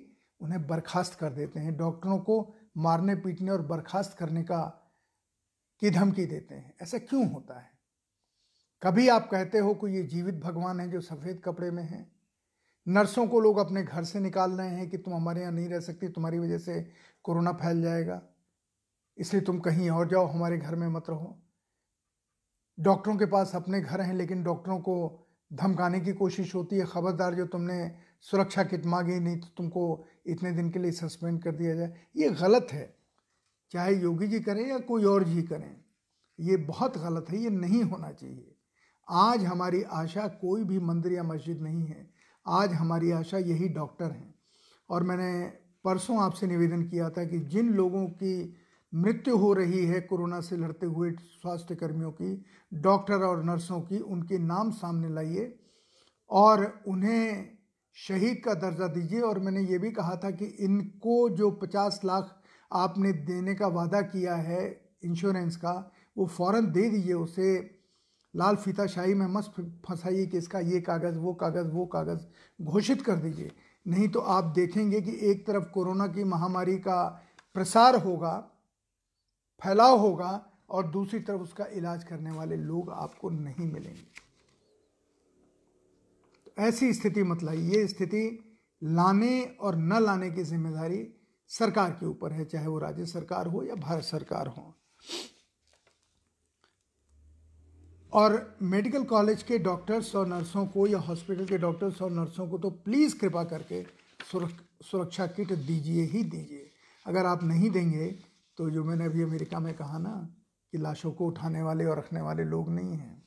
[0.42, 4.85] उन्हें बर्खास्त कर देते हैं। डॉक्टरों को मारने पीटने और बर्खास्त करने का
[5.80, 7.70] की धमकी देते हैं। ऐसा क्यों होता है?
[8.84, 12.12] कभी आप कहते हो कि ये जीवित भगवान है जो सफ़ेद कपड़े में है?
[12.88, 15.80] नर्सों को लोग अपने घर से निकाल रहे हैं कि तुम हमारे यहाँ नहीं रह
[15.80, 16.92] सकती, तुम्हारी वजह से
[17.24, 18.22] कोरोना फैल जाएगा।
[19.18, 21.42] इसलिए तुम कहीं और जाओ, हमारे घर में मत रहो।
[22.80, 27.36] डॉक्टरों के पास अपने घर हैं, लेकिन डॉक्टरों को धमकाने की कोशिश होती है। खबरदार
[27.36, 31.76] जो तुमने सुरक्षा किट मांगी, नहीं तो तुमको इतने दिन के लिए सस्पेंड कर दिया
[31.76, 32.95] जाए। ये गलत है।
[33.72, 35.76] चाहे योगी जी करें या कोई और जी करें,
[36.40, 38.56] ये बहुत गलत है, ये नहीं होना चाहिए।
[39.10, 42.12] आज हमारी आशा कोई भी मंदिर या मस्जिद नहीं है।
[42.48, 44.36] आज हमारी आशा यही डॉक्टर हैं।
[44.90, 45.46] और मैंने
[45.84, 48.56] परसों आपसे निवेदन किया था कि जिन लोगों की
[48.96, 54.00] मृत्यु हो रही है कोरोना से लड़ते हुए स्वास्थ्य कर्मियों की, डॉक्टर और नर्सों की,
[54.00, 55.60] उनके नाम सामने लाइए
[56.30, 57.50] और उन्हें
[57.94, 62.35] शहीद का दर्जा दीजिए। और मैंने ये भी कहा था कि इनको जो पचास लाख
[62.74, 67.76] आपने देने का वादा किया है इंश्योरेंस का, वो फ़ौरन दे दीजिए उसे।
[68.36, 69.54] लाल फीता शाही में मस्त
[69.86, 72.26] फंसाइए कि इसका ये कागज़, वो कागज़ वो कागज़।
[72.64, 73.52] घोषित कर दीजिए।
[73.88, 77.24] नहीं तो आप देखेंगे कि एक तरफ़ कोरोना की महामारी का
[77.54, 78.52] प्रसार होगा,
[79.62, 84.04] फैलाव होगा और दूसरी तरफ़ उसका इलाज करने वाले लोग आपको नहीं मिलेंगे।
[86.46, 88.40] तो ऐसी स्थिति मत लाइए। ये स्थिति
[88.84, 91.15] लाने और न लाने की ज़िम्मेदारी
[91.50, 94.74] सरकार के ऊपर है, चाहे वो राज्य सरकार हो या भारत सरकार हो।
[98.14, 102.58] और मेडिकल कॉलेज के डॉक्टर्स और नर्सों को या हॉस्पिटल के डॉक्टर्स और नर्सों को
[102.58, 103.84] तो प्लीज़ कृपा करके
[104.22, 106.70] सुरक्षा किट दीजिए ही दीजिए।
[107.06, 108.08] अगर आप नहीं देंगे
[108.58, 110.16] तो जो मैंने अभी अमेरिका में कहा ना,
[110.74, 113.24] कि लाशों को उठाने वाले और रखने वाले लोग नहीं हैं।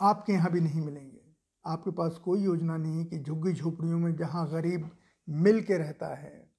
[0.00, 1.20] आपके यहाँ भी नहीं मिलेंगे।
[1.64, 4.90] आपके पास कोई योजना नहीं कि झुग्गी झोपड़ियों में जहाँ गरीब
[5.28, 6.50] मिल के रहता है।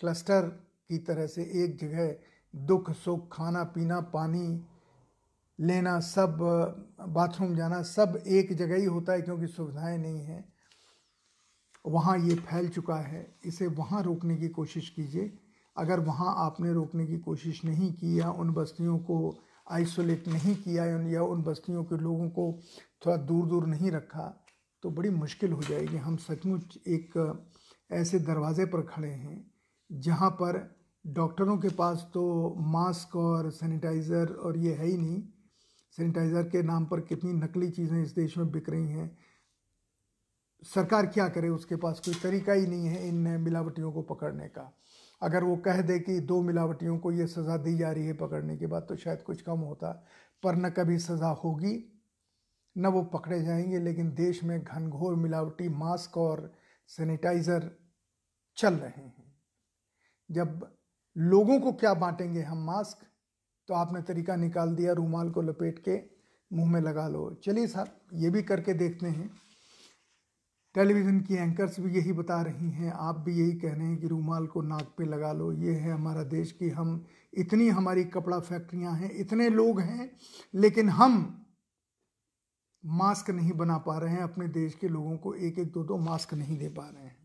[0.00, 0.42] क्लस्टर
[0.88, 2.14] की तरह से एक जगह
[2.54, 4.66] दुख, सुख, खाना, पीना, पानी
[5.58, 6.38] लेना, सब,
[7.08, 10.44] बाथरूम जाना, सब एक जगह ही होता है क्योंकि सुविधाएँ नहीं हैं।
[11.86, 15.38] वहाँ ये फैल चुका है। इसे वहाँ रोकने की कोशिश कीजिए।
[15.76, 19.38] अगर वहाँ आपने रोकने की कोशिश नहीं की या उन बस्तियों को
[19.70, 22.52] आइसोलेट नहीं किया या उन बस्तियों के लोगों को
[23.06, 24.44] थोड़ा दूर दूर नहीं रखा
[24.82, 27.12] तो बड़ी मुश्किल हो जाएगी। हम सचमुच एक
[27.92, 29.44] ऐसे दरवाज़े पर खड़े हैं,
[29.90, 30.58] जहाँ पर
[31.04, 35.22] डॉक्टरों के पास तो मास्क और सैनिटाइज़र और ये है ही नहीं।
[35.98, 39.16] सैनिटाइज़र के नाम पर कितनी नकली चीज़ें इस देश में बिक रही हैं।
[40.62, 44.72] सरकार क्या करे, उसके पास कोई तरीका ही नहीं है इन मिलावटियों को पकड़ने का।
[45.22, 48.56] अगर वो कह दे कि दो मिलावटियों को ये सज़ा दी जा रही है पकड़ने
[48.56, 49.90] के बाद तो शायद कुछ कम होता,
[50.42, 51.74] पर न कभी सज़ा होगी,
[52.76, 56.50] न वो पकड़े जाएँगे, लेकिन देश में घनघोर मिलावटी मास्क और
[56.88, 57.70] सैनिटाइज़र
[58.56, 59.34] चल रहे हैं।
[60.30, 60.66] जब
[61.16, 63.06] लोगों को क्या बांटेंगे हम मास्क
[63.68, 66.00] तो आपने तरीका निकाल दिया, रूमाल को लपेट के
[66.50, 69.30] मुँह में लगा लो। चलिए साहब, ये भी करके देखते हैं।
[70.74, 74.06] टेलीविज़न की एंकर्स भी यही बता रही हैं, आप भी यही कह रहे हैं कि
[74.06, 78.38] रूमाल को नाक पे लगा लो। ये है हमारा देश की हम इतनी हमारी कपड़ा
[78.40, 80.10] फैक्ट्रियाँ हैं, इतने लोग हैं,
[80.54, 81.46] लेकिन हम
[82.84, 85.98] मास्क नहीं बना पा रहे हैं, अपने देश के लोगों को एक एक दो दो
[85.98, 87.21] मास्क नहीं दे पा रहे हैं।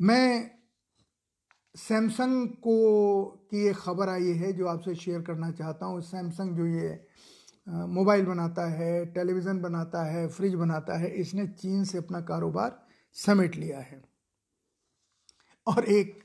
[0.00, 0.50] मैं
[1.74, 6.66] सैमसंग को की एक खबर आई है जो आपसे शेयर करना चाहता हूँ। सैमसंग जो
[6.66, 6.88] ये
[7.66, 12.80] मोबाइल बनाता है टेलीविज़न बनाता है फ्रिज बनाता है, इसने चीन से अपना कारोबार
[13.16, 14.02] समेट लिया है।
[15.66, 16.18] और एक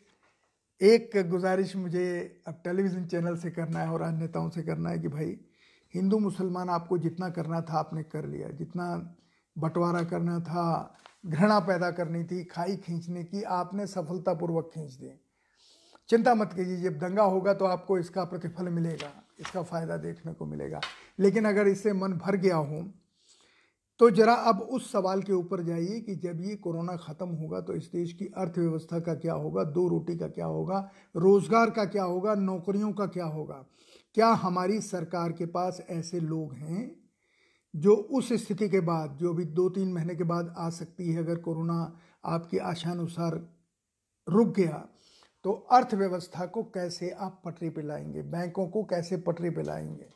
[0.81, 2.07] एक गुजारिश मुझे
[2.47, 5.37] अब टेलीविज़न चैनल से करना है और अन्य नेताओं से करना है कि भाई,
[5.93, 8.87] हिंदू मुसलमान आपको जितना करना था आपने कर लिया। जितना
[9.55, 10.65] बंटवारा करना था
[11.25, 15.11] घृणा पैदा करनी थी, खाई खींचने की, आपने सफलतापूर्वक खींच दी।
[16.09, 20.45] चिंता मत कीजिए, जब दंगा होगा तो आपको इसका प्रतिफल मिलेगा, इसका फ़ायदा देखने को
[20.45, 20.81] मिलेगा।
[21.19, 22.83] लेकिन अगर इससे मन भर गया हो
[23.99, 27.73] तो जरा अब उस सवाल के ऊपर जाइए कि जब ये कोरोना ख़त्म होगा तो
[27.73, 30.79] इस देश की अर्थव्यवस्था का क्या होगा, दो रोटी का क्या होगा,
[31.15, 33.63] रोज़गार का क्या होगा, नौकरियों का क्या होगा?
[34.15, 36.83] क्या हमारी सरकार के पास ऐसे लोग हैं
[37.75, 41.17] जो उस स्थिति के बाद, जो भी दो तीन महीने के बाद आ सकती है,
[41.19, 41.77] अगर कोरोना
[42.25, 43.39] आपकी आशानुसार
[44.27, 44.85] रुक गया
[45.45, 48.21] तो अर्थव्यवस्था को कैसे आप पटरी पे लाएँगे?
[48.21, 50.07] बैंकों को कैसे पटरी पे लाएँगे?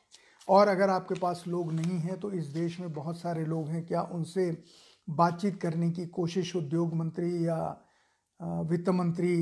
[0.48, 3.86] और अगर आपके पास लोग नहीं हैं तो इस देश में बहुत सारे लोग हैं,
[3.88, 4.52] क्या उनसे
[5.08, 7.60] बातचीत करने की कोशिश उद्योग मंत्री या
[8.69, 9.36] वित्त मंत्री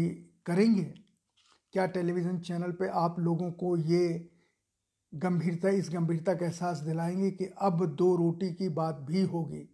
[0.46, 0.84] करेंगे?
[1.74, 4.30] क्या टेलीविज़न चैनल पे आप लोगों को ये
[5.14, 9.68] गंभीरता, इस गंभीरता का एहसास दिलाएँगे कि अब दो रोटी की बात भी होगी।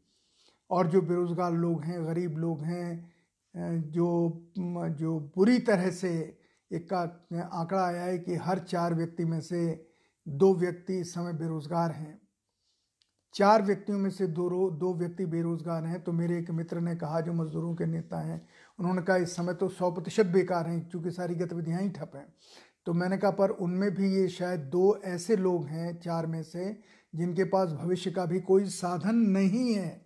[0.69, 3.11] और जो बेरोज़गार लोग हैं, गरीब लोग हैं
[3.91, 4.07] जो
[4.91, 6.09] जो बुरी तरह से
[6.71, 7.01] एक का,
[7.53, 9.63] आंकड़ा आया है कि हर चार व्यक्ति में से
[10.27, 12.21] दो व्यक्ति इस समय बेरोज़गार हैं।
[13.35, 17.21] चार व्यक्तियों में से दो दो व्यक्ति बेरोजगार हैं तो मेरे एक मित्र ने कहा,
[17.21, 18.41] जो मजदूरों के नेता हैं,
[18.79, 22.25] उन्होंने कहा, इस समय तो सौ प्रतिशत बेकार हैं, क्योंकि सारी गतिविधियाँ ही ठप हैं।
[22.85, 26.79] तो मैंने कहा, पर उनमें भी ये शायद दो ऐसे लोग हैं, चार में से,
[27.15, 30.05] जिनके पास भविष्य का भी कोई साधन नहीं है।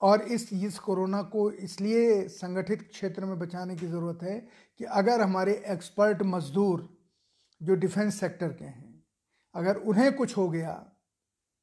[0.00, 5.20] और इस इस कोरोना को इसलिए संगठित क्षेत्र में बचाने की ज़रूरत है कि अगर
[5.20, 6.98] हमारे एक्सपर्ट मजदूर
[7.62, 9.04] जो डिफेंस सेक्टर के हैं,
[9.54, 10.92] अगर उन्हें कुछ हो गया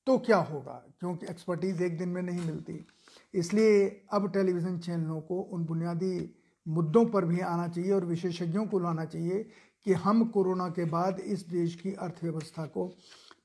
[0.07, 0.85] तो क्या होगा?
[0.99, 2.87] क्योंकि एक्सपर्टीज़ एक दिन में नहीं मिलती।
[3.33, 6.35] इसलिए अब टेलीविज़न चैनलों को उन बुनियादी
[6.67, 9.43] मुद्दों पर भी आना चाहिए और विशेषज्ञों को लाना चाहिए
[9.85, 12.87] कि हम कोरोना के बाद इस देश की अर्थव्यवस्था को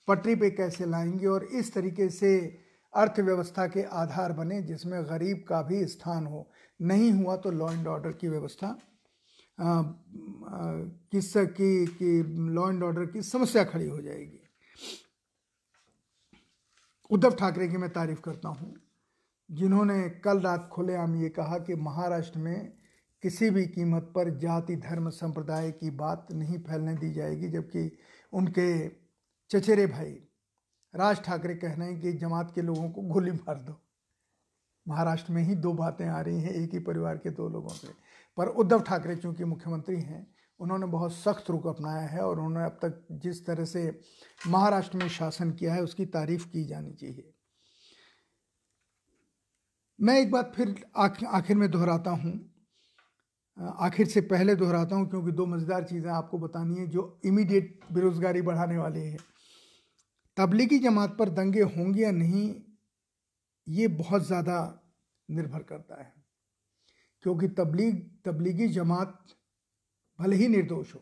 [0.09, 2.39] पटरी पे कैसे लाएँगे और इस तरीके से
[2.95, 6.47] अर्थव्यवस्था के आधार बने जिसमें गरीब का भी स्थान हो।
[6.81, 8.77] नहीं हुआ तो लॉ एंड ऑर्डर की व्यवस्था
[9.59, 12.23] किस की, की
[12.55, 14.41] लॉ एंड ऑर्डर की समस्या खड़ी हो जाएगी।
[17.11, 18.75] उद्धव ठाकरे की मैं तारीफ़ करता हूँ
[19.51, 22.73] जिन्होंने कल रात खुलेआम ये कहा कि महाराष्ट्र में
[23.23, 27.99] किसी भी कीमत पर जाति, धर्म, संप्रदाय की बात नहीं फैलने दी जाएगी, जबकि
[28.33, 28.89] उनके
[29.51, 30.13] चचेरे भाई
[30.95, 33.81] राज ठाकरे कह रहे हैं कि जमात के लोगों को गोली मार दो।
[34.89, 37.89] महाराष्ट्र में ही दो बातें आ रही हैं, एक ही परिवार के दो लोगों से।
[38.37, 42.79] पर उद्धव ठाकरे चूँकि मुख्यमंत्री हैं, उन्होंने बहुत सख्त रुख अपनाया है और उन्होंने अब
[42.83, 44.01] तक जिस तरह से
[44.47, 47.35] महाराष्ट्र में शासन किया है, उसकी तारीफ़ की जानी चाहिए।
[50.01, 50.85] मैं एक बात फिर
[51.27, 52.48] आखिर में दोहराता हूँ।
[53.59, 58.43] आखिर से पहले दोहराता हूँ, क्योंकि दो मज़ेदार चीज़ें आपको बतानी है, जो इमीडिएट बेरोज़गारी
[58.43, 59.17] बढ़ाने वाली है।
[60.37, 62.55] तबलीगी जमात पर दंगे होंगे या नहीं,
[63.67, 64.59] ये बहुत ज़्यादा
[65.29, 66.13] निर्भर करता है।
[67.25, 69.19] क्योंकि तबलीग, तबलीगी जमात
[70.19, 71.01] भले ही निर्दोष हो,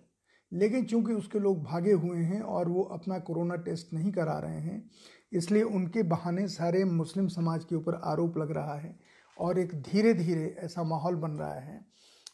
[0.52, 4.60] लेकिन चूँकि उसके लोग भागे हुए हैं और वो अपना कोरोना टेस्ट नहीं करा रहे
[4.60, 4.90] हैं,
[5.32, 8.94] इसलिए उनके बहाने सारे मुस्लिम समाज के ऊपर आरोप लग रहा है
[9.36, 11.84] और एक धीरे धीरे ऐसा माहौल बन रहा है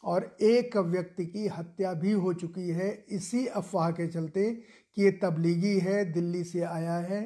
[0.03, 5.11] और एक व्यक्ति की हत्या भी हो चुकी है। इसी अफवाह के चलते कि ये
[5.23, 7.21] तबलीगी है, दिल्ली से आया है।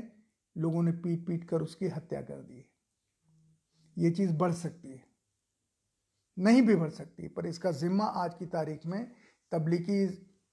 [0.56, 2.64] लोगों ने पीट पीट कर उसकी हत्या कर दी
[3.98, 5.04] ये चीज़ बढ़ सकती है।
[6.38, 9.12] नहीं भी बढ़ सकती पर इसका जिम्मा आज की तारीख में
[9.52, 10.06] तबलीगी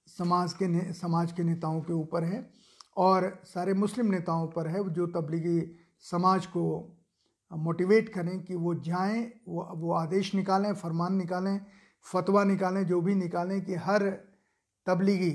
[0.07, 2.49] समाज के समाज के नेताओं के ऊपर है
[2.97, 5.59] और सारे मुस्लिम नेताओं पर है। जो तबलीगी
[6.03, 6.63] समाज को
[7.51, 11.59] मोटिवेट करें कि वो जाएँ, वो वो आदेश निकालें, फरमान निकालें
[12.05, 14.09] फतवा निकालें, जो भी निकालें कि हर
[14.87, 15.33] तबलीगी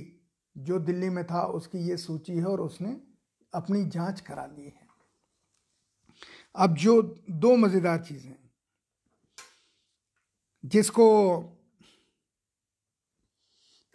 [0.56, 3.00] जो दिल्ली में था, उसकी ये सूची है और उसने
[3.52, 4.88] अपनी जाँच करा ली है।
[6.54, 8.34] अब जो दो मज़ेदार चीज़ें
[10.64, 11.06] जिसको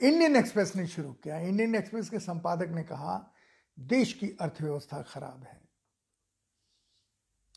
[0.02, 3.34] इंडियन एक्सप्रेस ने शुरू किया। इंडियन एक्सप्रेस के संपादक ने कहा,
[3.78, 5.62] देश की अर्थव्यवस्था खराब है।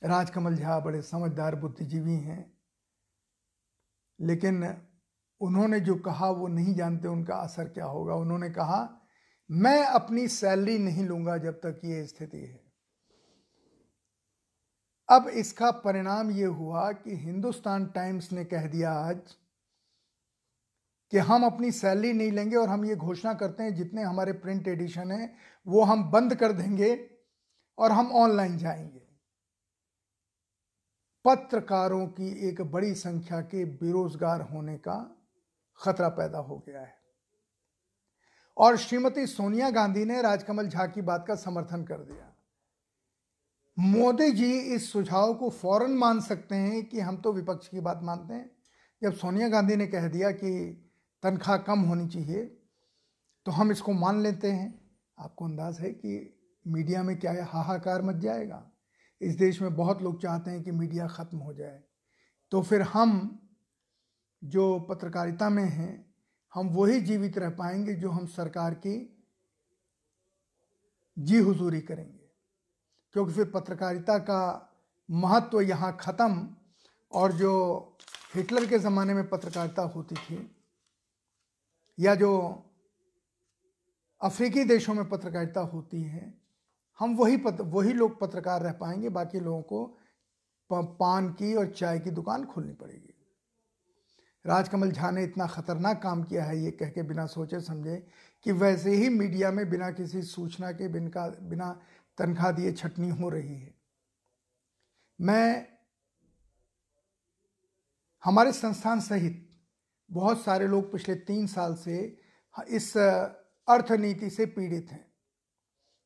[0.03, 2.59] राजकमल झा बड़े समझदार, बुद्धिजीवी हैं,
[4.21, 4.63] लेकिन
[5.41, 9.07] उन्होंने जो कहा वो नहीं जानते उनका असर क्या होगा। उन्होंने कहा,
[9.51, 12.61] मैं अपनी सैलरी नहीं लूँगा जब तक ये स्थिति है।
[15.11, 19.21] अब इसका परिणाम ये हुआ कि हिंदुस्तान टाइम्स ने कह दिया आज
[21.11, 24.69] कि हम अपनी सैलरी नहीं लेंगे और हम ये घोषणा करते हैं, जितने हमारे प्रिंट
[24.69, 27.11] एडिशन हैं, वो हम बंद कर देंगे
[27.79, 29.09] और हम ऑनलाइन जाएँगे।
[31.25, 35.18] पत्रकारों की एक बड़ी संख्या के बेरोजगार होने का
[35.81, 36.97] खतरा पैदा हो गया है।
[38.57, 42.35] और श्रीमती सोनिया गांधी ने राजकमल झा की बात का समर्थन कर दिया।
[43.77, 48.01] मोदी जी इस सुझाव को फ़ौरन मान सकते हैं कि हम तो विपक्ष की बात
[48.03, 48.51] मानते हैं।
[49.03, 50.51] जब सोनिया गांधी ने कह दिया कि
[51.23, 52.45] तनख्वाह कम होनी चाहिए
[53.47, 54.75] तो हम इसको मान लेते हैं।
[55.19, 56.35] आपको अंदाज है कि
[56.67, 58.63] मीडिया में क्या है हाहाकार मच जाएगा?
[59.21, 61.81] इस देश में बहुत लोग चाहते हैं कि मीडिया ख़त्म हो जाए।
[62.53, 63.15] तो फिर हम
[64.43, 66.07] जो पत्रकारिता में हैं
[66.55, 68.95] हम वही जीवित रह पाएँगे जो हम सरकार की
[71.17, 72.27] जी हुजूरी करेंगे।
[73.15, 74.41] क्योंकि फिर पत्रकारिता का
[75.09, 76.49] महत्व तो यहाँ ख़त्म
[77.13, 77.53] और जो
[78.35, 80.39] हिटलर के ज़माने में पत्रकारिता होती थी
[81.99, 82.31] या जो
[84.21, 86.35] अफ्रीकी देशों में पत्रकारिता होती है
[86.99, 89.85] हम वही पत, वही लोग पत्रकार रह पाएँगे। बाकी लोगों को
[90.71, 93.08] पान की और चाय की दुकान खोलनी पड़ेगी।
[94.49, 98.07] राजकमल झा ने इतना खतरनाक काम किया है ये कह के बिना सोचे समझे
[98.43, 101.81] कि वैसे ही मीडिया में बिना किसी सूचना के, बिना बिना
[102.19, 103.75] तनख्वाह दिए छटनी हो रही है।
[105.21, 105.69] मैं
[108.25, 109.61] हमारे संस्थान सहित
[110.11, 112.21] बहुत सारे लोग पिछले तीन साल से
[112.69, 112.97] इस
[113.69, 115.13] अर्थनीति से पीड़ित हैं।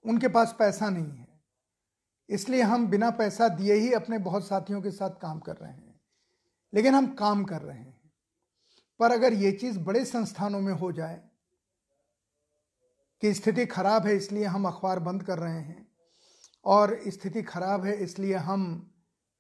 [0.04, 1.40] उनके पास पैसा नहीं है।
[2.28, 6.00] इसलिए हम बिना पैसा दिए ही अपने बहुत साथियों के साथ काम कर रहे हैं।
[6.74, 7.91] लेकिन हम काम कर रहे हैं।
[9.00, 11.20] पर अगर ये चीज़ बड़े संस्थानों में हो जाए
[13.22, 15.86] कि स्थिति खराब है इसलिए हम अखबार बंद कर रहे हैं,
[16.64, 18.64] और स्थिति खराब है इसलिए हम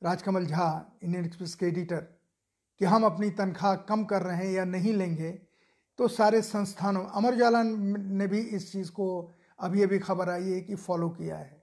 [0.02, 2.06] राजकमल झा, इंडियन एक्सप्रेस के एडिटर,
[2.80, 5.30] कि हम अपनी तनख्वाह कम कर रहे हैं या नहीं लेंगे
[5.98, 10.60] तो सारे संस्थानों, अमर उजाला ने भी इस चीज़ को, अभी अभी खबर आई है
[10.60, 11.62] कि फॉलो किया है,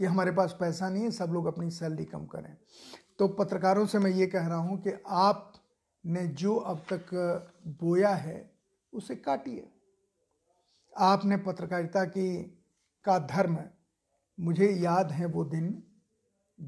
[0.00, 2.56] कि हमारे पास पैसा नहीं है, सब लोग अपनी सैलरी कम करें।
[3.18, 5.49] तो पत्रकारों से मैं ये कह रहा हूँ कि आप
[6.04, 7.10] ने जो अब तक
[7.80, 8.50] बोया है,
[8.92, 9.68] उसे काटिए
[10.96, 12.42] आपने पत्रकारिता की,
[13.04, 13.58] का धर्म,
[14.38, 15.82] मुझे याद है वो दिन,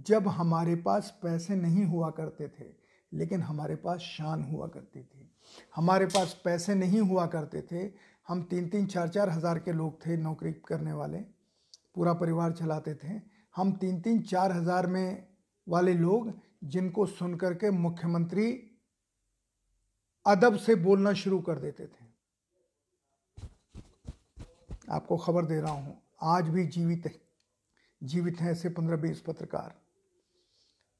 [0.06, 2.70] जब हमारे पास पैसे नहीं हुआ करते थे,
[3.12, 5.30] लेकिन हमारे पास शान हुआ करती थी।
[5.76, 7.90] हमारे पास पैसे नहीं हुआ करते थे।
[8.28, 11.18] हम तीन तीन, चार चार हज़ार के लोग थे, नौकरी करने वाले,
[11.94, 13.20] पूरा परिवार चलाते थे।
[13.54, 15.26] हम तीन तीन, चार हज़ार में
[15.66, 16.32] वाले लोग,
[16.64, 18.71] जिनको सुन करके मुख्यमंत्री
[20.26, 22.10] अदब से बोलना शुरू कर देते थे।
[24.90, 27.20] आपको खबर दे रहा हूँ, आज भी जीवित है।
[28.02, 29.74] जीवित हैं ऐसे पंद्रह बीस पत्रकार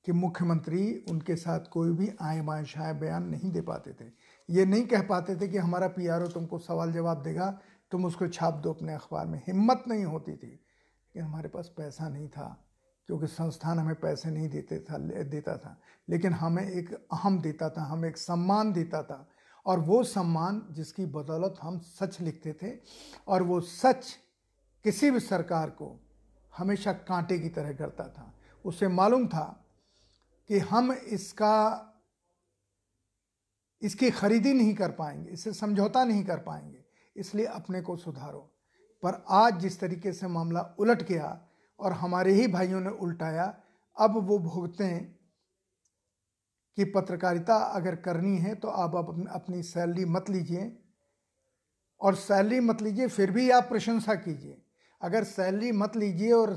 [0.05, 4.11] कि मुख्यमंत्री उनके साथ कोई भी आए बाएँ शाए बयान नहीं दे पाते थे।
[4.49, 7.51] ये नहीं कह पाते थे कि हमारा पीआरओ तुमको सवाल जवाब देगा,
[7.91, 12.09] तुम उसको छाप दो अपने अखबार में। हिम्मत नहीं होती थी लेकिन हमारे पास पैसा
[12.09, 12.65] नहीं था।
[13.07, 17.83] क्योंकि संस्थान हमें पैसे नहीं देते था देता था। लेकिन हमें एक अहम देता था,
[17.83, 19.29] हमें एक सम्मान देता था।
[19.67, 22.77] और वो सम्मान जिसकी बदौलत हम सच लिखते थे,
[23.29, 24.19] और वो सच
[24.85, 26.01] किसी भी सरकार को
[26.57, 28.35] हमेशा कांटे की तरह करता था।
[28.65, 29.67] उसे मालूम था
[30.49, 31.89] कि हम इसका,
[33.83, 36.85] इसकी खरीदी नहीं कर पाएँगे इससे समझौता नहीं कर पाएँगे,
[37.17, 38.49] इसलिए अपने को सुधारो।
[39.03, 41.41] पर आज जिस तरीके से मामला उलट गया
[41.79, 43.45] और हमारे ही भाइयों ने उल्टाया।
[43.97, 45.05] अब वो भुगतें
[46.77, 48.95] कि पत्रकारिता अगर करनी है तो आप
[49.31, 50.79] अपनी सैलरी मत लीजिए।
[52.01, 54.63] और सैलरी मत लीजिए, फिर भी आप प्रशंसा कीजिए।
[55.03, 56.55] अगर सैलरी मत लीजिए और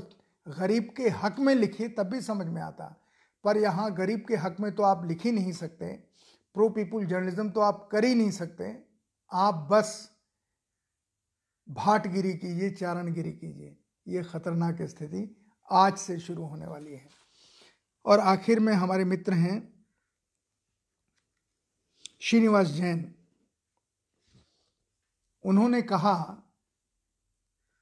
[0.48, 3.02] गरीब के हक में लिखिए, तब भी समझ में आता।
[3.44, 5.92] पर यहाँ गरीब के हक में तो आप लिख ही नहीं सकते।
[6.54, 8.84] प्रो पीपुल जर्नलिज्म तो आप कर ही नहीं सकते।
[9.32, 10.10] आप बस
[11.68, 13.76] भाटगिरी कीजिए, चारणगिरी कीजिए।
[14.08, 15.36] ये खतरनाक स्थिति
[15.70, 17.08] आज से शुरू होने वाली है।
[18.04, 19.86] और आखिर में हमारे मित्र हैं
[22.20, 23.14] श्रीनिवास जैन।
[25.44, 26.42] उन्होंने कहा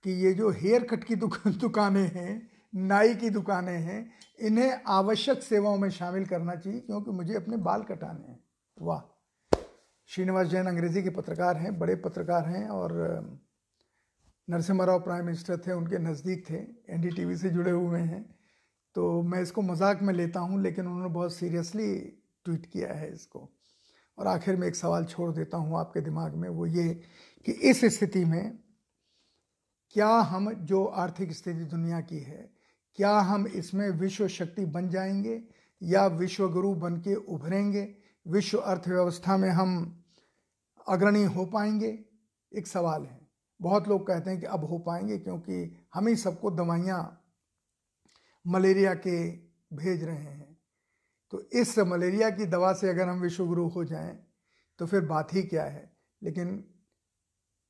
[0.02, 1.14] कि ये जो हेयर कट की
[1.50, 7.34] दुकानें हैं, नाई की दुकानें हैं, इन्हें आवश्यक सेवाओं में शामिल करना चाहिए क्योंकि मुझे
[7.34, 8.44] अपने बाल कटाने हैं।
[8.82, 9.00] वाह।
[10.06, 12.92] श्रीनिवास जैन अंग्रेज़ी के पत्रकार हैं, बड़े पत्रकार हैं और
[14.50, 16.56] नरसिम्हा राव प्राइम मिनिस्टर थे, उनके नज़दीक थे,
[16.94, 18.34] एनडीटीवी से जुड़े हुए हैं।
[18.94, 21.98] तो मैं इसको मज़ाक में लेता हूँ, लेकिन उन्होंने बहुत सीरियसली
[22.44, 23.50] ट्वीट किया है इसको।
[24.18, 27.00] और आखिर में एक सवाल छोड़ देता हूँ आपके दिमाग में, वो ये
[27.46, 28.58] कि इस स्थिति में
[29.90, 32.50] क्या हम जो आर्थिक स्थिति दुनिया की है,
[32.94, 35.42] क्या हम इसमें विश्व शक्ति बन जाएँगे
[35.82, 37.94] या विश्व गुरु बन के उभरेंगे?
[38.28, 40.02] विश्व अर्थव्यवस्था में हम
[40.88, 42.04] अग्रणी हो पाएँगे?
[42.52, 43.23] एक सवाल है।
[43.64, 45.56] बहुत लोग कहते हैं कि अब हो पाएँगे क्योंकि
[45.94, 47.02] हम ही सबको दवाइयाँ
[48.44, 49.16] मलेरिया के
[49.72, 50.56] भेज रहे हैं।
[51.32, 54.16] तो इस मलेरिया की दवा से अगर हम विश्वगुरु हो जाएँ
[54.78, 55.90] तो फिर बात ही क्या है?
[56.22, 56.64] लेकिन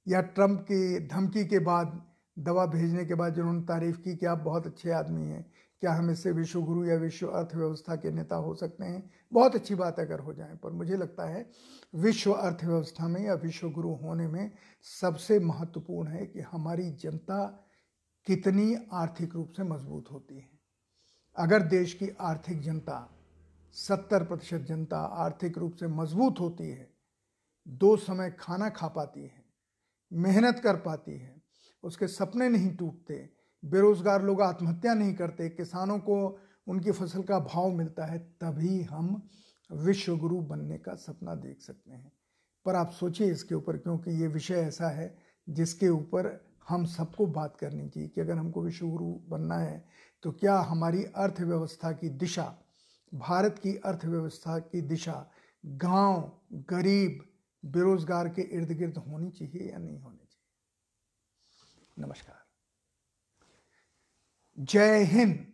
[0.06, 2.02] या ट्रंप की धमकी के बाद,
[2.38, 5.44] दवा भेजने के बाद जिन्होंने तारीफ़ की कि आप बहुत अच्छे आदमी हैं
[5.84, 9.10] क्या हम इससे विश्व गुरु या विश्व अर्थव्यवस्था के नेता हो सकते हैं?
[9.32, 11.50] बहुत अच्छी बात अगर हो जाए, पर मुझे लगता है
[11.94, 14.50] विश्व अर्थव्यवस्था में या विश्व गुरु होने में
[14.82, 17.68] सबसे महत्वपूर्ण है कि हमारी जनता
[18.26, 20.50] कितनी आर्थिक रूप से मज़बूत होती है।
[21.36, 23.20] अगर देश की आर्थिक जनता,
[23.72, 26.94] सत्तर प्रतिशत जनता आर्थिक रूप से मज़बूत होती है,
[27.68, 29.44] दो समय खाना खा पाती है,
[30.12, 31.42] मेहनत कर पाती है,
[31.82, 33.33] उसके सपने नहीं टूटते
[33.64, 36.16] बेरोजगार लोग आत्महत्या नहीं करते, किसानों को
[36.66, 39.28] उनकी फ़सल का भाव मिलता है, तभी हम
[39.70, 42.12] विश्व गुरु बनने का सपना देख सकते हैं।
[42.66, 45.16] पर आप सोचिए इसके ऊपर, क्योंकि ये विषय ऐसा है
[45.48, 46.28] जिसके ऊपर
[46.68, 49.84] हम सबको बात करनी चाहिए कि अगर हमको विश्व गुरु बनना है
[50.22, 52.44] तो क्या हमारी अर्थव्यवस्था की दिशा,
[53.12, 55.30] भारत की अर्थव्यवस्था की दिशा
[55.64, 56.30] गाँव,
[56.70, 57.20] गरीब,
[57.62, 60.48] बेरोजगार के इर्द गिर्द होनी चाहिए या नहीं होनी चाहिए?
[61.98, 62.43] नमस्कार।
[64.58, 65.53] जय हिंद